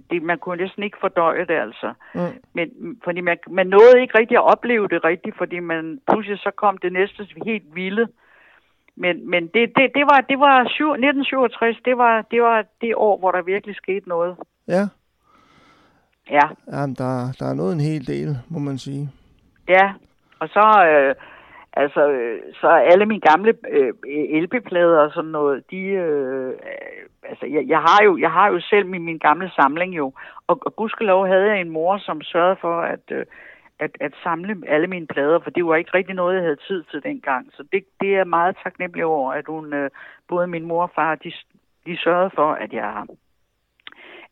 [0.09, 1.93] det, man kunne næsten ikke fordøje det, altså.
[2.13, 2.21] Mm.
[2.53, 6.51] Men, fordi man, man nåede ikke rigtig at opleve det rigtigt, fordi man pludselig så
[6.55, 8.07] kom det næste helt vilde.
[8.95, 12.95] Men, men det, det, det var, det var syv, 1967, det var, det var det
[12.95, 14.35] år, hvor der virkelig skete noget.
[14.67, 14.87] Ja,
[16.31, 19.09] Ja, Jamen, der, der er noget en hel del, må man sige.
[19.67, 19.93] ja.
[20.39, 21.15] Og så, øh,
[21.73, 23.93] altså, øh, så alle mine gamle øh,
[24.43, 26.53] LP-plader og sådan noget, de, øh, øh,
[27.23, 30.13] altså, jeg, jeg, har jo, jeg har jo selv min, min gamle samling jo,
[30.47, 33.25] og, og gudskelov havde jeg en mor, som sørgede for at, øh,
[33.79, 36.83] at, at samle alle mine plader, for det var ikke rigtig noget, jeg havde tid
[36.83, 37.49] til dengang.
[37.53, 39.89] Så det, det er jeg meget taknemmelig over, at hun, øh,
[40.27, 41.31] både min mor og far, de,
[41.85, 43.05] de sørgede for, at jeg,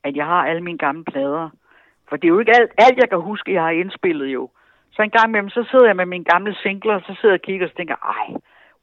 [0.04, 1.50] at jeg har alle mine gamle plader.
[2.10, 4.50] For det er jo ikke alt, alt, jeg kan huske, jeg har indspillet jo.
[4.91, 7.39] Så en gang imellem, så sidder jeg med mine gamle singler, og så sidder jeg
[7.41, 8.28] og kigger og tænker, ej,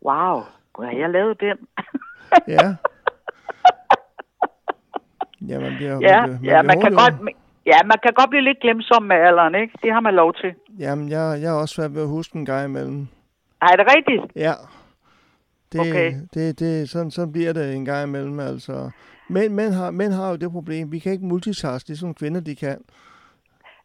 [0.07, 1.57] wow, gud, har jeg lavet den?
[2.55, 2.67] Ja.
[5.49, 7.35] Ja, man bliver, ja, man bliver, ja, man kan hurtigt- godt,
[7.67, 9.79] ja, man kan godt blive lidt glemsom med alderen, ikke?
[9.83, 10.55] Det har man lov til.
[10.79, 13.07] Jamen, jeg, jeg er også svært ved at huske en gang imellem.
[13.63, 14.23] Ej, er det rigtigt?
[14.37, 14.53] Ja.
[15.73, 16.15] Det, Okay.
[16.35, 18.91] det, det, sådan, sådan bliver det en gang imellem, altså.
[19.29, 22.57] Men mænd har, mænd har jo det problem, vi kan ikke multitaske, ligesom kvinder de
[22.57, 22.79] kan.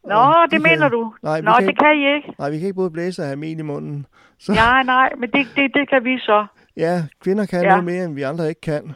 [0.04, 1.14] Nå, Og det vi kan- mener du?
[1.22, 2.34] Nej, Nå, kan det ikke- kan I ikke.
[2.38, 4.06] Nej, vi kan ikke både blæse og have mel i munden.
[4.38, 6.46] Så Nej, nej, men det, det, det kan vi så.
[6.76, 7.68] ja, kvinder kan Ja.
[7.68, 8.92] noget mere, end vi andre ikke kan.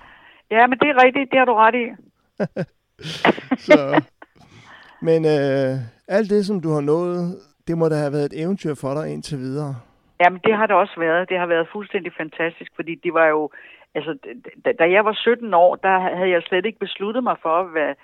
[0.50, 1.86] Ja, men det er rigtigt, det har du ret i.
[3.68, 4.02] Så.
[5.00, 5.74] Men øh,
[6.08, 7.38] alt det, som du har nået,
[7.68, 9.76] det må da have været et eventyr for dig indtil videre.
[10.20, 11.28] Jamen, det har det også været.
[11.28, 13.50] Det har været fuldstændig fantastisk, fordi det var jo...
[13.94, 14.18] Altså,
[14.64, 17.94] da, da jeg var 17 år, der havde jeg slet ikke besluttet mig for, hvad,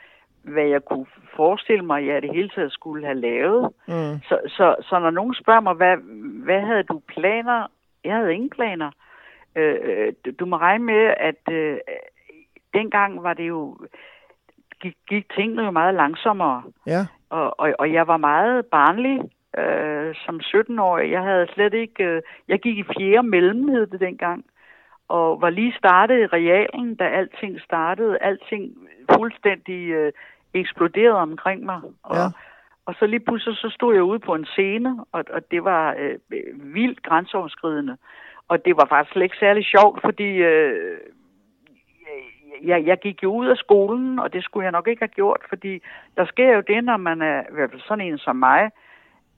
[0.45, 3.71] hvad jeg kunne forestille mig, jeg i det hele taget skulle have lavet.
[3.89, 4.19] Mm.
[4.29, 5.97] Så, så, så når nogen spørger mig, hvad,
[6.45, 7.67] hvad havde du planer?
[8.05, 8.91] Jeg havde ingen planer.
[9.57, 11.77] Øh, øh, du- du må regne med, at øh,
[12.75, 13.77] dengang var det jo...
[14.81, 16.63] Gik, gik tingene jo meget langsommere.
[16.87, 19.21] Ja, Og, og, og jeg var meget barnlig
[19.59, 21.11] øh, som 17-årig.
[21.11, 22.05] Jeg havde slet ikke...
[22.05, 24.45] Øh, jeg gik i fjerde mellemhed hed det dengang.
[25.09, 28.19] Og var lige startet i realen, da alting startede.
[28.21, 28.73] Alting
[29.17, 30.13] fuldstændig øh,
[30.55, 31.81] eksploderede omkring mig.
[32.03, 32.27] Og, Ja.
[32.87, 35.95] og så lige pludselig så stod jeg ude på en scene, og, og det var
[35.99, 36.15] øh,
[36.75, 37.97] vildt grænseoverskridende.
[38.49, 40.99] Og det var faktisk slet ikke særlig sjovt, fordi øh,
[42.65, 45.41] jeg, jeg gik jo ud af skolen, og det skulle jeg nok ikke have gjort,
[45.49, 45.83] fordi
[46.17, 48.71] der sker jo det, når man er i hvert fald sådan en som mig,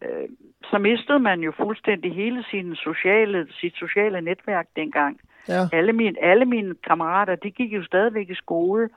[0.03, 0.29] øh,
[0.71, 5.21] så mistede man jo fuldstændig hele sin sociale, sit sociale netværk dengang.
[5.49, 8.89] ja, Alle mine, alle mine kammerater, de gik jo stadigvæk i skole,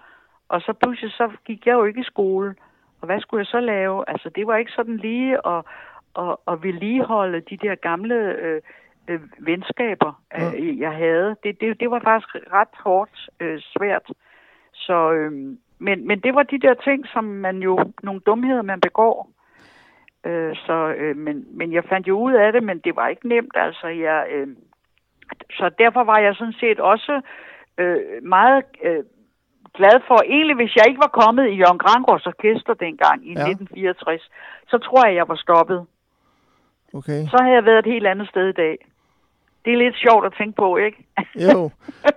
[0.50, 2.56] og så pludselig så gik jeg jo ikke i skole.
[3.02, 4.10] Og hvad skulle jeg så lave?
[4.10, 5.66] Altså, det var ikke sådan lige at,
[6.20, 8.62] at, at vedligeholde de der gamle øh,
[9.08, 11.36] øh, venskaber, øh, jeg havde.
[11.44, 14.12] Det, det, det var faktisk ret hårdt øh, svært.
[14.74, 15.32] Så, øh,
[15.80, 19.30] men, men det var de der ting, som man jo, nogle dumheder, man begår.
[20.26, 23.28] Øh, så, øh, men, men jeg fandt jo ud af det, men det var ikke
[23.28, 23.56] nemt.
[23.56, 24.48] Altså, jeg, øh,
[25.52, 27.22] så derfor var jeg sådan set også
[27.78, 29.04] øh, meget øh,
[29.80, 33.40] glad for, egentlig hvis jeg ikke var kommet i Jørgen Grangårds orkester dengang i Ja.
[33.40, 33.52] ja.
[33.52, 34.30] 1964,
[34.72, 35.80] så tror jeg, jeg var stoppet.
[36.94, 37.20] okay.
[37.32, 38.78] Så havde jeg været et helt andet sted i dag.
[39.66, 40.98] Det er lidt sjovt at tænke på, ikke?
[41.48, 41.60] Jo,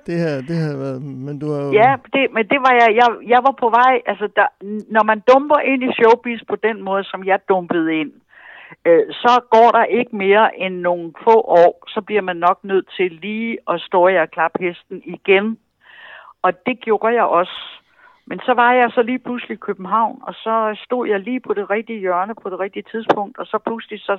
[0.07, 1.73] det her, det har været, men du har jo...
[1.73, 4.47] Ja, det, men det var jeg, jeg, jeg var på vej, altså der,
[4.97, 8.13] når man dumper ind i showbiz på den måde, som jeg dumpede ind,
[8.85, 12.89] øh, så går der ikke mere end nogle få år, så bliver man nok nødt
[12.97, 15.59] til lige at stå og klappe hesten igen.
[16.43, 17.81] Og det gjorde jeg også.
[18.27, 21.55] Men så var jeg så lige pludselig i København, og så stod jeg lige på
[21.55, 24.19] det rigtige hjørne på det rigtige tidspunkt, og så pludselig så,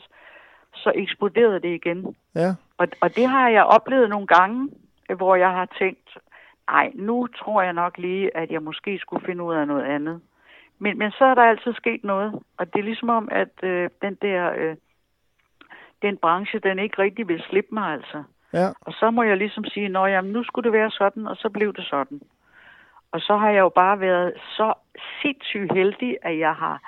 [0.75, 2.15] så eksploderede det igen.
[2.36, 4.69] Ja, Og, og det har jeg oplevet nogle gange,
[5.15, 6.17] hvor jeg har tænkt,
[6.71, 10.21] nej, nu tror jeg nok lige, at jeg måske skulle finde ud af noget andet.
[10.79, 13.89] Men, men så er der altid sket noget, og det er ligesom om, at øh,
[14.01, 14.75] den der, øh,
[16.01, 18.23] den branche, den ikke rigtig vil slippe mig altså.
[18.53, 21.35] Ja, Og så må jeg ligesom sige, nå jamen, nu skulle det være sådan, og
[21.37, 22.21] så blev det sådan.
[23.11, 24.73] Og så har jeg jo bare været så
[25.21, 26.81] sindssygt heldig, at jeg har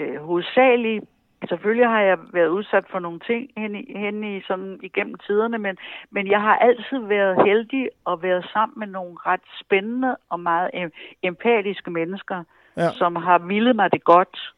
[0.00, 1.04] øh, hovedsageligt,
[1.48, 5.58] selvfølgelig har jeg været udsat for nogle ting hen i, hen i sådan igennem tiderne,
[5.58, 5.76] men,
[6.10, 10.70] men jeg har altid været heldig og været sammen med nogle ret spændende og meget
[10.74, 12.44] em- empatiske mennesker,
[12.76, 12.90] Ja.
[12.90, 14.52] som har villet mig det godt.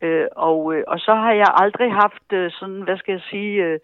[0.00, 3.64] Øh, og, øh, og så har jeg aldrig haft øh, sådan, hvad skal jeg sige,
[3.64, 3.78] øh,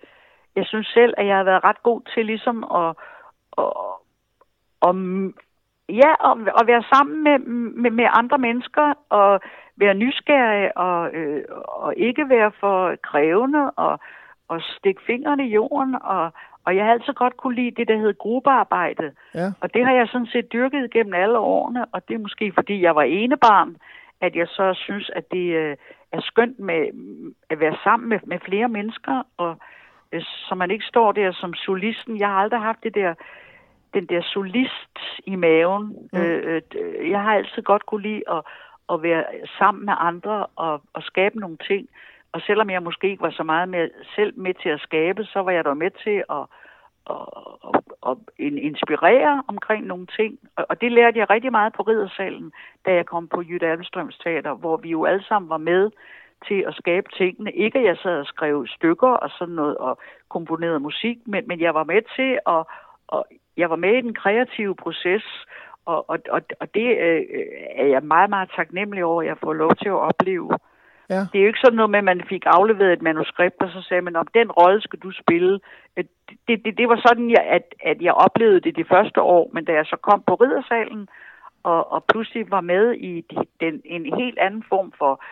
[0.57, 2.95] jeg synes selv, at jeg har været ret god til ligesom at,
[3.59, 3.73] at,
[4.89, 4.95] at
[5.89, 7.39] ja, at, at være sammen med,
[7.83, 9.41] med, med andre mennesker og
[9.77, 14.01] være nysgerrig og, øh, og ikke være for krævende og,
[14.49, 15.97] og stikke fingrene i jorden.
[16.03, 16.33] Og,
[16.65, 19.13] og jeg har altid godt kunne lide det, der hedder gruppearbejde.
[19.35, 22.53] ja, Og det har jeg sådan set dyrket gennem alle årene, og det er måske
[22.55, 23.77] fordi jeg var enebarn,
[24.21, 25.77] at jeg så synes, at det øh,
[26.13, 26.83] er skønt med
[27.51, 29.57] at være sammen med, med flere mennesker, og
[30.49, 32.19] så man ikke står der som solisten.
[32.19, 33.15] Jeg har aldrig haft det der
[33.95, 35.85] den der solist i maven.
[36.13, 36.21] Mm.
[36.21, 38.43] Øh, øh, jeg har altid godt kunne lide at,
[38.93, 39.25] at være
[39.59, 41.89] sammen med andre og, og skabe nogle ting.
[42.33, 45.39] Og selvom jeg måske ikke var så meget med, selv med til at skabe, så
[45.41, 46.45] var jeg da med til at,
[47.11, 47.27] at,
[47.69, 48.17] at, at
[48.71, 50.39] inspirere omkring nogle ting.
[50.57, 52.53] Og, det lærte jeg rigtig meget på Riddersalen,
[52.87, 53.85] da jeg kom på Jytte
[54.23, 55.91] Teater, hvor vi jo alle sammen var med
[56.49, 57.53] til at skabe tingene.
[57.53, 61.61] Ikke at jeg sad og skrev stykker og sådan noget og komponerede musik, men, men
[61.61, 62.63] jeg var med til at,
[63.13, 63.23] at
[63.57, 65.25] jeg var med i den kreative proces,
[65.87, 67.23] og, og, og, og det øh,
[67.77, 70.51] er jeg meget, meget taknemmelig over, at jeg får lov til at opleve.
[71.11, 71.21] Ja.
[71.33, 73.83] Det er jo ikke sådan noget med, at man fik afleveret et manuskript, og så
[73.83, 75.61] sagde man, om den rolle skal du spille.
[75.97, 76.09] Det,
[76.49, 79.73] det, det var sådan, jeg, at, at jeg oplevede det de første år, men da
[79.73, 81.09] jeg så kom på riddersalen,
[81.63, 85.23] og, og pludselig var med i de, den, en helt anden form for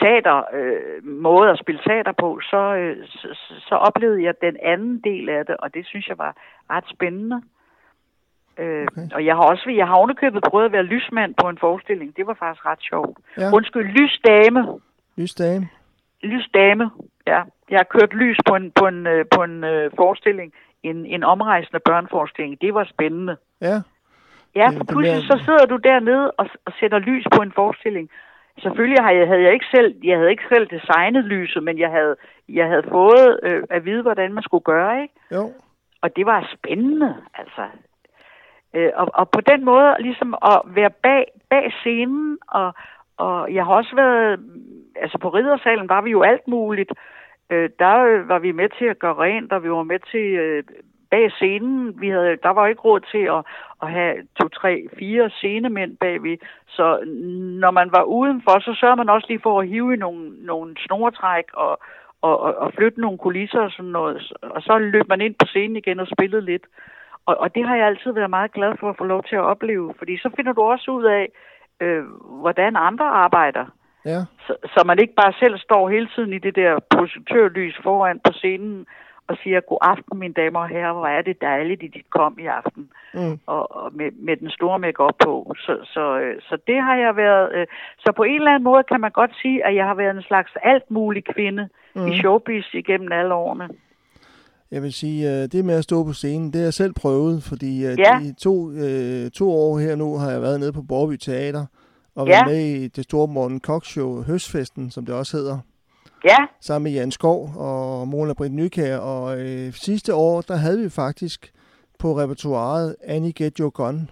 [0.00, 3.28] teater, øh, måde at spille teater på, så, øh, så,
[3.68, 6.36] så oplevede jeg den anden del af det, og det synes jeg var
[6.70, 7.42] ret spændende.
[8.58, 9.14] Øh, okay.
[9.14, 12.16] Og jeg har også jeg har ovenikøbet prøvet at være lysmand på en forestilling.
[12.16, 13.18] Det var faktisk ret sjovt.
[13.38, 13.50] Ja.
[13.52, 14.60] Undskyld, lysdame.
[15.16, 15.68] Lysdame.
[16.22, 16.90] Lysdame,
[17.26, 17.42] ja.
[17.70, 21.24] Jeg har kørt lys på en, på en, øh, på en uh, forestilling, en, en
[21.24, 22.60] omrejsende børneforestilling.
[22.60, 23.36] Det var spændende.
[23.60, 23.80] Ja.
[24.54, 28.10] Ja, for pludselig så sidder du dernede og, og sætter lys på en forestilling.
[28.58, 31.90] Selvfølgelig havde jeg, havde jeg ikke selv, jeg havde ikke selv designet lyset, men jeg
[31.90, 32.16] havde,
[32.48, 35.14] jeg havde fået øh, at vide, hvordan man skulle gøre, ikke?
[35.32, 35.52] Jo.
[36.02, 37.66] Og det var spændende, altså.
[38.74, 42.74] Øh, og, og på den måde ligesom at være bag, bag scenen, og,
[43.16, 44.40] og jeg har også været,
[44.96, 46.92] altså på riddersalen var vi jo alt muligt.
[47.50, 50.64] Øh, der var vi med til at gøre rent, og vi var med til øh,
[51.10, 52.00] bag scenen.
[52.00, 53.42] Vi havde, der var ikke råd til at,
[53.82, 56.38] at have to, tre, fire scenemænd bagved.
[56.68, 57.04] Så
[57.62, 60.76] når man var udenfor, så sørger man også lige for at hive i nogle, nogle
[60.86, 61.78] snoretræk og,
[62.22, 64.32] og, og, og flytte nogle kulisser og sådan noget.
[64.42, 66.66] Og så løb man ind på scenen igen og spillede lidt.
[67.26, 69.48] Og, og det har jeg altid været meget glad for at få lov til at
[69.52, 71.28] opleve, fordi så finder du også ud af,
[71.80, 72.04] øh,
[72.42, 73.66] hvordan andre arbejder.
[74.04, 74.20] Ja.
[74.46, 78.32] Så, så man ikke bare selv står hele tiden i det der projektørlys foran på
[78.32, 78.86] scenen
[79.28, 82.38] og siger, god aften mine damer og herrer, hvor er det dejligt, at de kom
[82.38, 82.88] i aften.
[83.14, 83.38] Mm.
[83.46, 85.54] Og, og med, med den store make på.
[85.58, 87.54] Så, så, øh, så det har jeg været...
[87.54, 87.66] Øh,
[87.98, 90.22] så på en eller anden måde kan man godt sige, at jeg har været en
[90.22, 92.06] slags alt mulig kvinde mm.
[92.06, 93.68] i showbiz igennem alle årene.
[94.70, 97.42] Jeg vil sige, øh, det med at stå på scenen, det har jeg selv prøvet,
[97.42, 98.20] fordi ja.
[98.20, 101.66] i to, øh, to år her nu har jeg været nede på Borby Teater
[102.14, 102.44] og været ja.
[102.44, 105.58] med i det store Morten Cox Show, Høstfesten, som det også hedder.
[106.26, 106.36] Ja.
[106.60, 108.96] Sammen med Jan Skov og Mona Britt Nykær.
[108.98, 111.52] Og øh, sidste år, der havde vi faktisk
[111.98, 114.10] på repertoireet Annie Get Your Gun.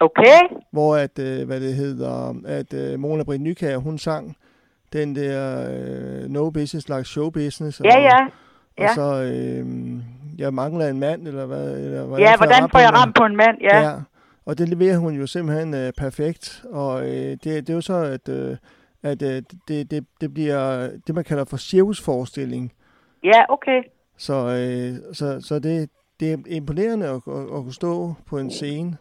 [0.00, 0.38] Okay.
[0.72, 4.36] Hvor at, øh, hvad det hedder, at øh, Mona Britt Nykær, hun sang
[4.92, 7.80] den der øh, No Business Like Show Business.
[7.84, 8.26] Ja, og, ja.
[8.78, 8.88] Ja.
[8.88, 9.66] Og så, øh,
[10.38, 11.78] jeg mangler en mand, eller hvad?
[11.78, 13.80] Eller, hvordan ja, hvordan får jeg ramt på en mand, ja.
[13.80, 13.94] ja.
[14.46, 16.64] Og det leverer hun jo simpelthen øh, perfekt.
[16.72, 18.56] Og øh, det, det er jo så, at, øh,
[19.02, 22.72] at øh, det, det, det bliver det, man kalder for cirkusforestilling.
[23.24, 23.82] Ja, okay.
[24.16, 28.50] Så, øh, så, så det, det er imponerende at, at, at kunne stå på en
[28.50, 28.96] scene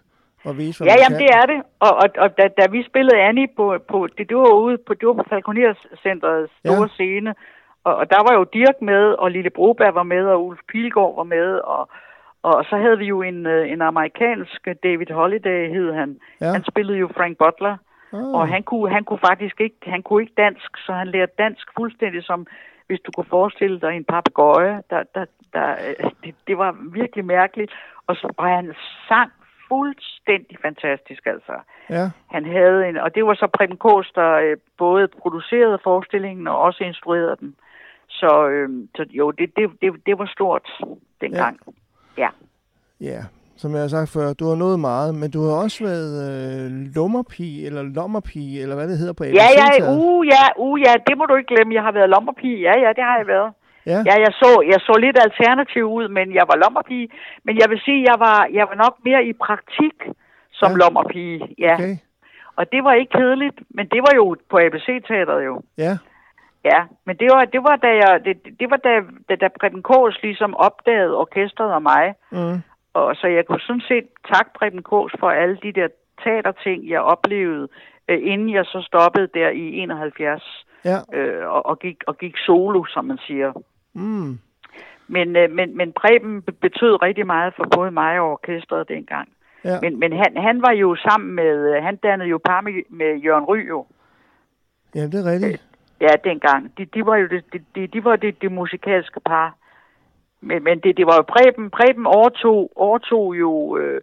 [0.46, 1.28] og vise, hvad ja, jamen, kan.
[1.28, 1.60] det er det.
[1.80, 4.94] Og, og, og da, da vi spillede Annie på, på det, det var ude på,
[4.94, 6.96] det var på Falconer-centrets store ja.
[6.98, 7.36] scene,
[7.84, 11.16] og, og der var jo Dirk med, og Lille Broberg var med, og Ulf Pilgaard
[11.16, 11.90] var med, og,
[12.44, 16.20] og så havde vi jo en, øh, en amerikansk, David Holiday hed han.
[16.42, 16.52] Ja.
[16.52, 17.78] Han spillede jo Frank Butler,
[18.12, 18.34] oh.
[18.34, 21.68] og han kunne, han kunne faktisk ikke, han kunne ikke dansk, så han lærte dansk
[21.78, 22.48] fuldstændig som,
[22.88, 24.84] hvis du kunne forestille dig en papegøje.
[24.90, 27.72] Der, der, der, øh, det, det var virkelig mærkeligt.
[28.08, 28.74] Og, så, og han
[29.08, 29.32] sang
[29.68, 31.54] fuldstændig fantastisk, altså.
[31.90, 32.10] Ja.
[32.32, 36.58] Han havde en, og det var så Preben Kås, der øh, både producerede forestillingen og
[36.60, 37.56] også instruerede den.
[38.10, 40.70] Så, øh, så jo, det, det, det, det var stort
[41.22, 41.60] dengang.
[42.18, 42.22] Ja.
[42.22, 42.30] ja.
[43.00, 43.24] Ja,
[43.62, 46.68] som jeg har sagt før, du har nået meget, men du har også været øh,
[46.96, 49.40] lummerpige, eller lommerpige, eller hvad det hedder på ABC.
[49.42, 51.74] Ja, ja, uh, ja, uh, ja, det må du ikke glemme.
[51.78, 52.58] Jeg har været lommerpige.
[52.68, 53.50] Ja, ja, det har jeg været.
[53.86, 57.08] Ja, ja jeg, så, jeg så lidt alternativ ud, men jeg var lommerpige.
[57.46, 59.98] Men jeg vil sige, jeg var, jeg var nok mere i praktik
[60.60, 60.78] som ja.
[60.82, 61.40] lommerpige.
[61.66, 61.74] Ja.
[61.74, 61.96] Okay.
[62.56, 65.62] Og det var ikke kedeligt, men det var jo på ABC-teateret jo.
[65.78, 65.94] Ja.
[66.72, 68.94] Ja, men det var, det var da jeg, det, det var da,
[69.30, 72.14] da, da Preben Kås ligesom opdagede orkestret og mig.
[72.32, 72.62] Mm.
[72.98, 75.88] Og så jeg kunne sådan set takke Preben Kås for alle de der
[76.24, 77.68] teaterting, jeg oplevede,
[78.08, 80.98] øh, inden jeg så stoppede der i 71 ja.
[81.14, 83.54] øh, og, og, gik, og gik solo, som man siger.
[83.94, 84.40] Mm.
[85.08, 89.30] Men, øh, men, men Preben betød rigtig meget for både mig og orkestret dengang.
[89.64, 89.80] Ja.
[89.82, 93.46] Men, men han, han var jo sammen med, han dannede jo par med, med Jørgen
[93.46, 93.86] Ry jo.
[94.96, 95.64] Ja, det er rigtigt.
[96.02, 96.78] Ja, dengang.
[96.78, 99.56] De, de var jo det, de, de, de var det, det musikalske par.
[100.42, 101.70] Men, men det, det var jo Preben.
[101.70, 104.02] Preben overtog, overtog jo øh,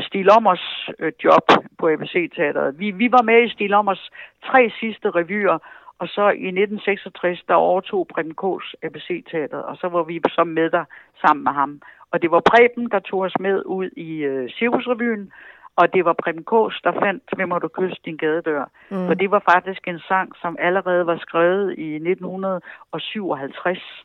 [0.00, 1.46] Stig Lommers øh, job
[1.78, 2.78] på ABC-teateret.
[2.78, 4.10] Vi, vi var med i Stig Lommers
[4.44, 5.58] tre sidste revyer,
[5.98, 10.70] og så i 1966, der overtog Preben K's ABC-teateret, og så var vi så med
[10.70, 10.84] der
[11.26, 11.82] sammen med ham.
[12.10, 15.32] Og det var Preben, der tog os med ud i øh, Cirkusrevyen,
[15.76, 18.64] og det var Preben K's, der fandt Hvem har du kysset din gadedør.
[18.90, 19.06] Mm.
[19.06, 24.04] For det var faktisk en sang, som allerede var skrevet i 1957.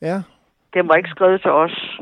[0.00, 0.22] Ja,
[0.74, 2.00] Den var ikke skrevet til os.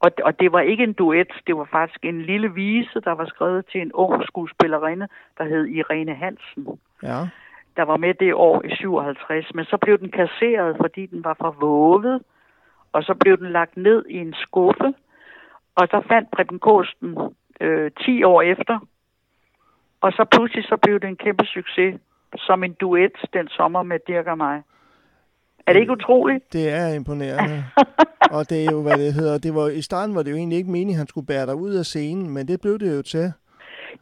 [0.00, 3.26] Og, og det var ikke en duet, det var faktisk en lille vise, der var
[3.26, 7.18] skrevet til en ung skuespillerinde, der hed Irene Hansen, ja.
[7.76, 9.54] der var med det år i 57.
[9.54, 12.22] Men så blev den kasseret, fordi den var for våget,
[12.92, 14.94] og så blev den lagt ned i en skuffe,
[15.74, 17.18] og så fandt Preben Kosten
[17.60, 18.78] øh, 10 år efter,
[20.00, 22.00] og så pludselig så blev det en kæmpe succes
[22.36, 24.62] som en duet den sommer med Dirk og mig.
[25.66, 26.52] Er det ikke utroligt?
[26.52, 27.64] Det er imponerende.
[28.36, 29.38] og det er jo, hvad det hedder.
[29.38, 31.54] Det var, I starten var det jo egentlig ikke meningen, at han skulle bære dig
[31.54, 33.26] ud af scenen, men det blev det jo til.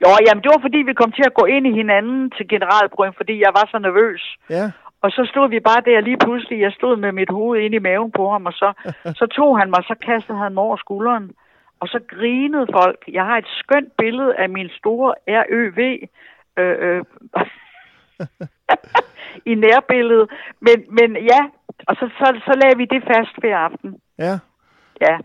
[0.03, 3.15] Jo, jamen det var fordi, vi kom til at gå ind i hinanden til generalprøven,
[3.17, 4.23] fordi jeg var så nervøs.
[4.51, 4.71] Ja,
[5.03, 6.61] Og så stod vi bare der lige pludselig.
[6.61, 8.73] Jeg stod med mit hoved ind i maven på ham, og så,
[9.21, 11.31] så tog han mig, så kastede han mig over skulderen.
[11.81, 13.01] Og så grinede folk.
[13.13, 15.81] Jeg har et skønt billede af min store RØV
[16.59, 17.03] øh, øh,
[19.51, 20.29] i nærbilledet.
[20.61, 21.41] Men, men ja,
[21.89, 23.91] og så, så, så lagde vi det fast hver aften.
[24.19, 24.39] ja.
[25.01, 25.17] Ja.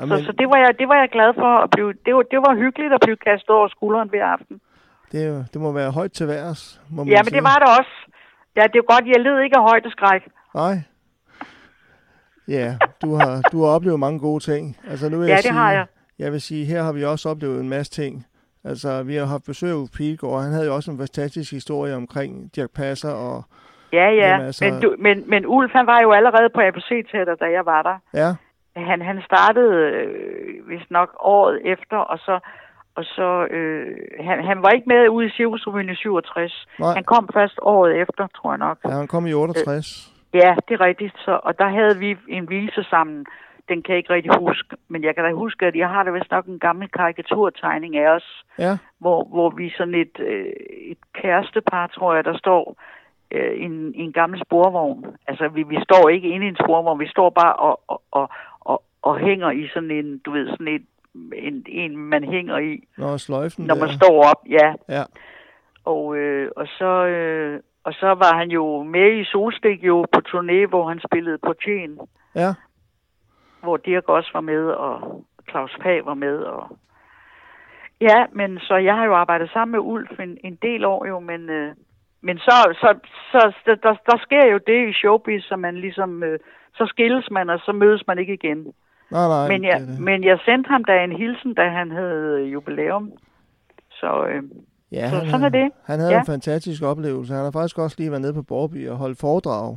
[0.00, 1.58] Jamen, Så, så det, var jeg, det var jeg glad for.
[1.64, 4.60] At blive, det, var, det var hyggeligt at blive kastet over skulderen hver aften.
[5.12, 7.34] det, det må være højt til værs, må man Ja, men sige.
[7.36, 7.94] det var det også.
[8.56, 10.22] Ja, det er godt, jeg led ikke af højdeskræk.
[10.54, 10.76] Nej.
[12.48, 14.76] Ja, du har, du har oplevet mange gode ting.
[14.90, 15.86] Altså, nu vil Ja, jeg det sige, har jeg.
[16.18, 18.26] Jeg vil sige, her har vi også oplevet en masse ting.
[18.66, 20.42] Altså, vi har haft besøg af Pilgaard.
[20.42, 23.42] Han havde jo også en fantastisk historie omkring Dirk Passer og...
[23.92, 24.28] Ja, ja.
[24.30, 27.66] Jamen, altså- Men, du, men, men Ulf, han var jo allerede på ABC-teater, da jeg
[27.66, 27.96] var der.
[28.14, 28.34] Ja,
[28.90, 32.38] Han, han startede øh, vist nok året efter, og så,
[32.94, 33.86] og så øh,
[34.20, 36.66] han, han var ikke med ude i Cirkusrevyen i 67.
[36.78, 36.94] Nej.
[36.94, 38.78] Han kom først året efter, tror jeg nok.
[38.84, 40.12] ja han kom i 68.
[40.34, 41.14] Ja, det er rigtigt.
[41.24, 43.26] Så, og der havde vi en vise sammen.
[43.68, 46.10] Den kan jeg ikke rigtig huske, men jeg kan da huske, at jeg har da
[46.10, 50.52] vist nok en gammel karikaturtegning af os, Ja, hvor, hvor vi sådan et, øh,
[50.92, 52.76] et kærestepar, tror jeg, der står
[53.30, 55.06] øh, i, en, en gammel sporvogn.
[55.28, 58.28] Altså, vi, vi står ikke inde i en sporvogn, vi står bare og, og, og,
[58.60, 60.86] og, og hænger i sådan en, du ved, sådan et,
[61.34, 63.86] en, en man hænger i, når sløjfen når der.
[63.86, 64.74] man står op, ja.
[64.88, 65.02] Ja,
[65.84, 70.20] Og, øh, og, så, øh, og så var han jo med i Solstik jo på
[70.28, 71.98] turné, hvor han spillede på Tjen,
[72.34, 72.54] ja,
[73.66, 74.94] hvor Dirk også var med, og
[75.50, 76.36] Claus Pag var med.
[76.54, 76.62] Og...
[78.00, 81.16] Ja, men så jeg har jo arbejdet sammen med Ulf en, en del år jo,
[81.30, 81.70] men, øh,
[82.26, 82.88] men så, så,
[83.32, 86.38] så der, der, sker jo det i showbiz, så man ligesom, øh,
[86.74, 88.58] så skilles man, og så mødes man ikke igen.
[89.10, 89.48] nej, nej.
[89.48, 90.00] Men jeg, det det.
[90.00, 93.12] men jeg sendte ham da en hilsen, da han havde øh, jubilæum.
[93.90, 94.42] Så øh,
[94.92, 95.72] ja, så han sådan er det.
[95.86, 96.18] Han havde Ja.
[96.20, 97.34] en fantastisk oplevelse.
[97.34, 99.76] Han har faktisk også lige været nede på Borby og holdt foredrag.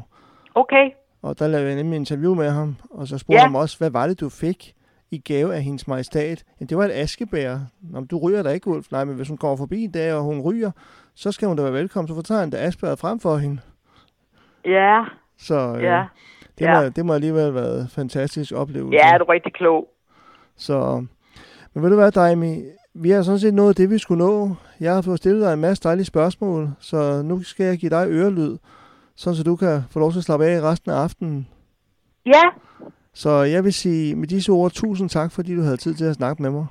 [0.55, 0.91] okay,
[1.22, 3.45] Og der lavede jeg nemlig interview med ham, og så spurgte Ja.
[3.45, 4.74] ham også, hvad var det, du fik
[5.11, 6.43] i gave af hendes majestat?
[6.59, 7.57] Ja, det var et askebær.
[7.82, 8.91] Nå, du ryger da ikke, Ulf.
[8.91, 10.72] Nej, men hvis hun kommer forbi en dag, og hun ryger,
[11.15, 12.07] så skal hun da være velkommen.
[12.07, 13.59] Så fortager han da askebæret frem for hende.
[14.65, 15.03] ja,
[15.38, 16.03] Så øh, ja.
[16.59, 16.82] det, ja.
[16.82, 18.97] må, det må alligevel have været en fantastisk oplevelse.
[19.05, 19.88] Ja, du er rigtig klog.
[20.57, 21.05] Så,
[21.74, 22.63] men ved du hvad, Daimi?
[22.93, 24.55] Vi har sådan set nået det, vi skulle nå.
[24.80, 28.05] Jeg har fået stillet dig en masse dejlige spørgsmål, så nu skal jeg give dig
[28.09, 28.57] ørelyd,
[29.22, 31.47] sådan så du kan få lov til at slappe af resten af aftenen.
[32.36, 32.43] Ja,
[33.24, 36.15] Så jeg vil sige med disse ord, tusind tak, fordi du havde tid til at
[36.20, 36.65] snakke med mig.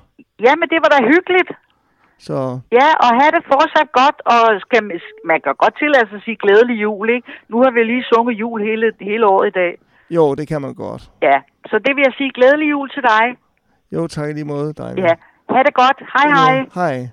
[0.45, 1.51] ja, men det var da hyggeligt.
[2.27, 2.37] Så
[2.79, 4.81] Ja, og have det fortsat godt, og skal,
[5.31, 7.27] man kan godt tillade sig at sige glædelig jul, ikke?
[7.51, 9.71] Nu har vi lige sunget jul hele, hele året i dag.
[10.17, 11.03] jo, det kan man godt.
[11.21, 11.37] Ja,
[11.69, 13.25] så det vil jeg sige glædelig jul til dig.
[13.95, 15.01] Jo, tak i lige måde, Daimi.
[15.01, 15.13] Ja,
[15.53, 15.97] ha' det godt.
[16.15, 16.55] Hej hej.
[16.79, 17.09] Hej.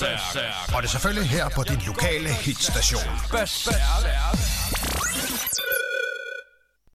[0.00, 0.74] Berserk.
[0.74, 3.02] Og det er selvfølgelig her på din lokale hitstation.
[3.30, 4.57] Berserk.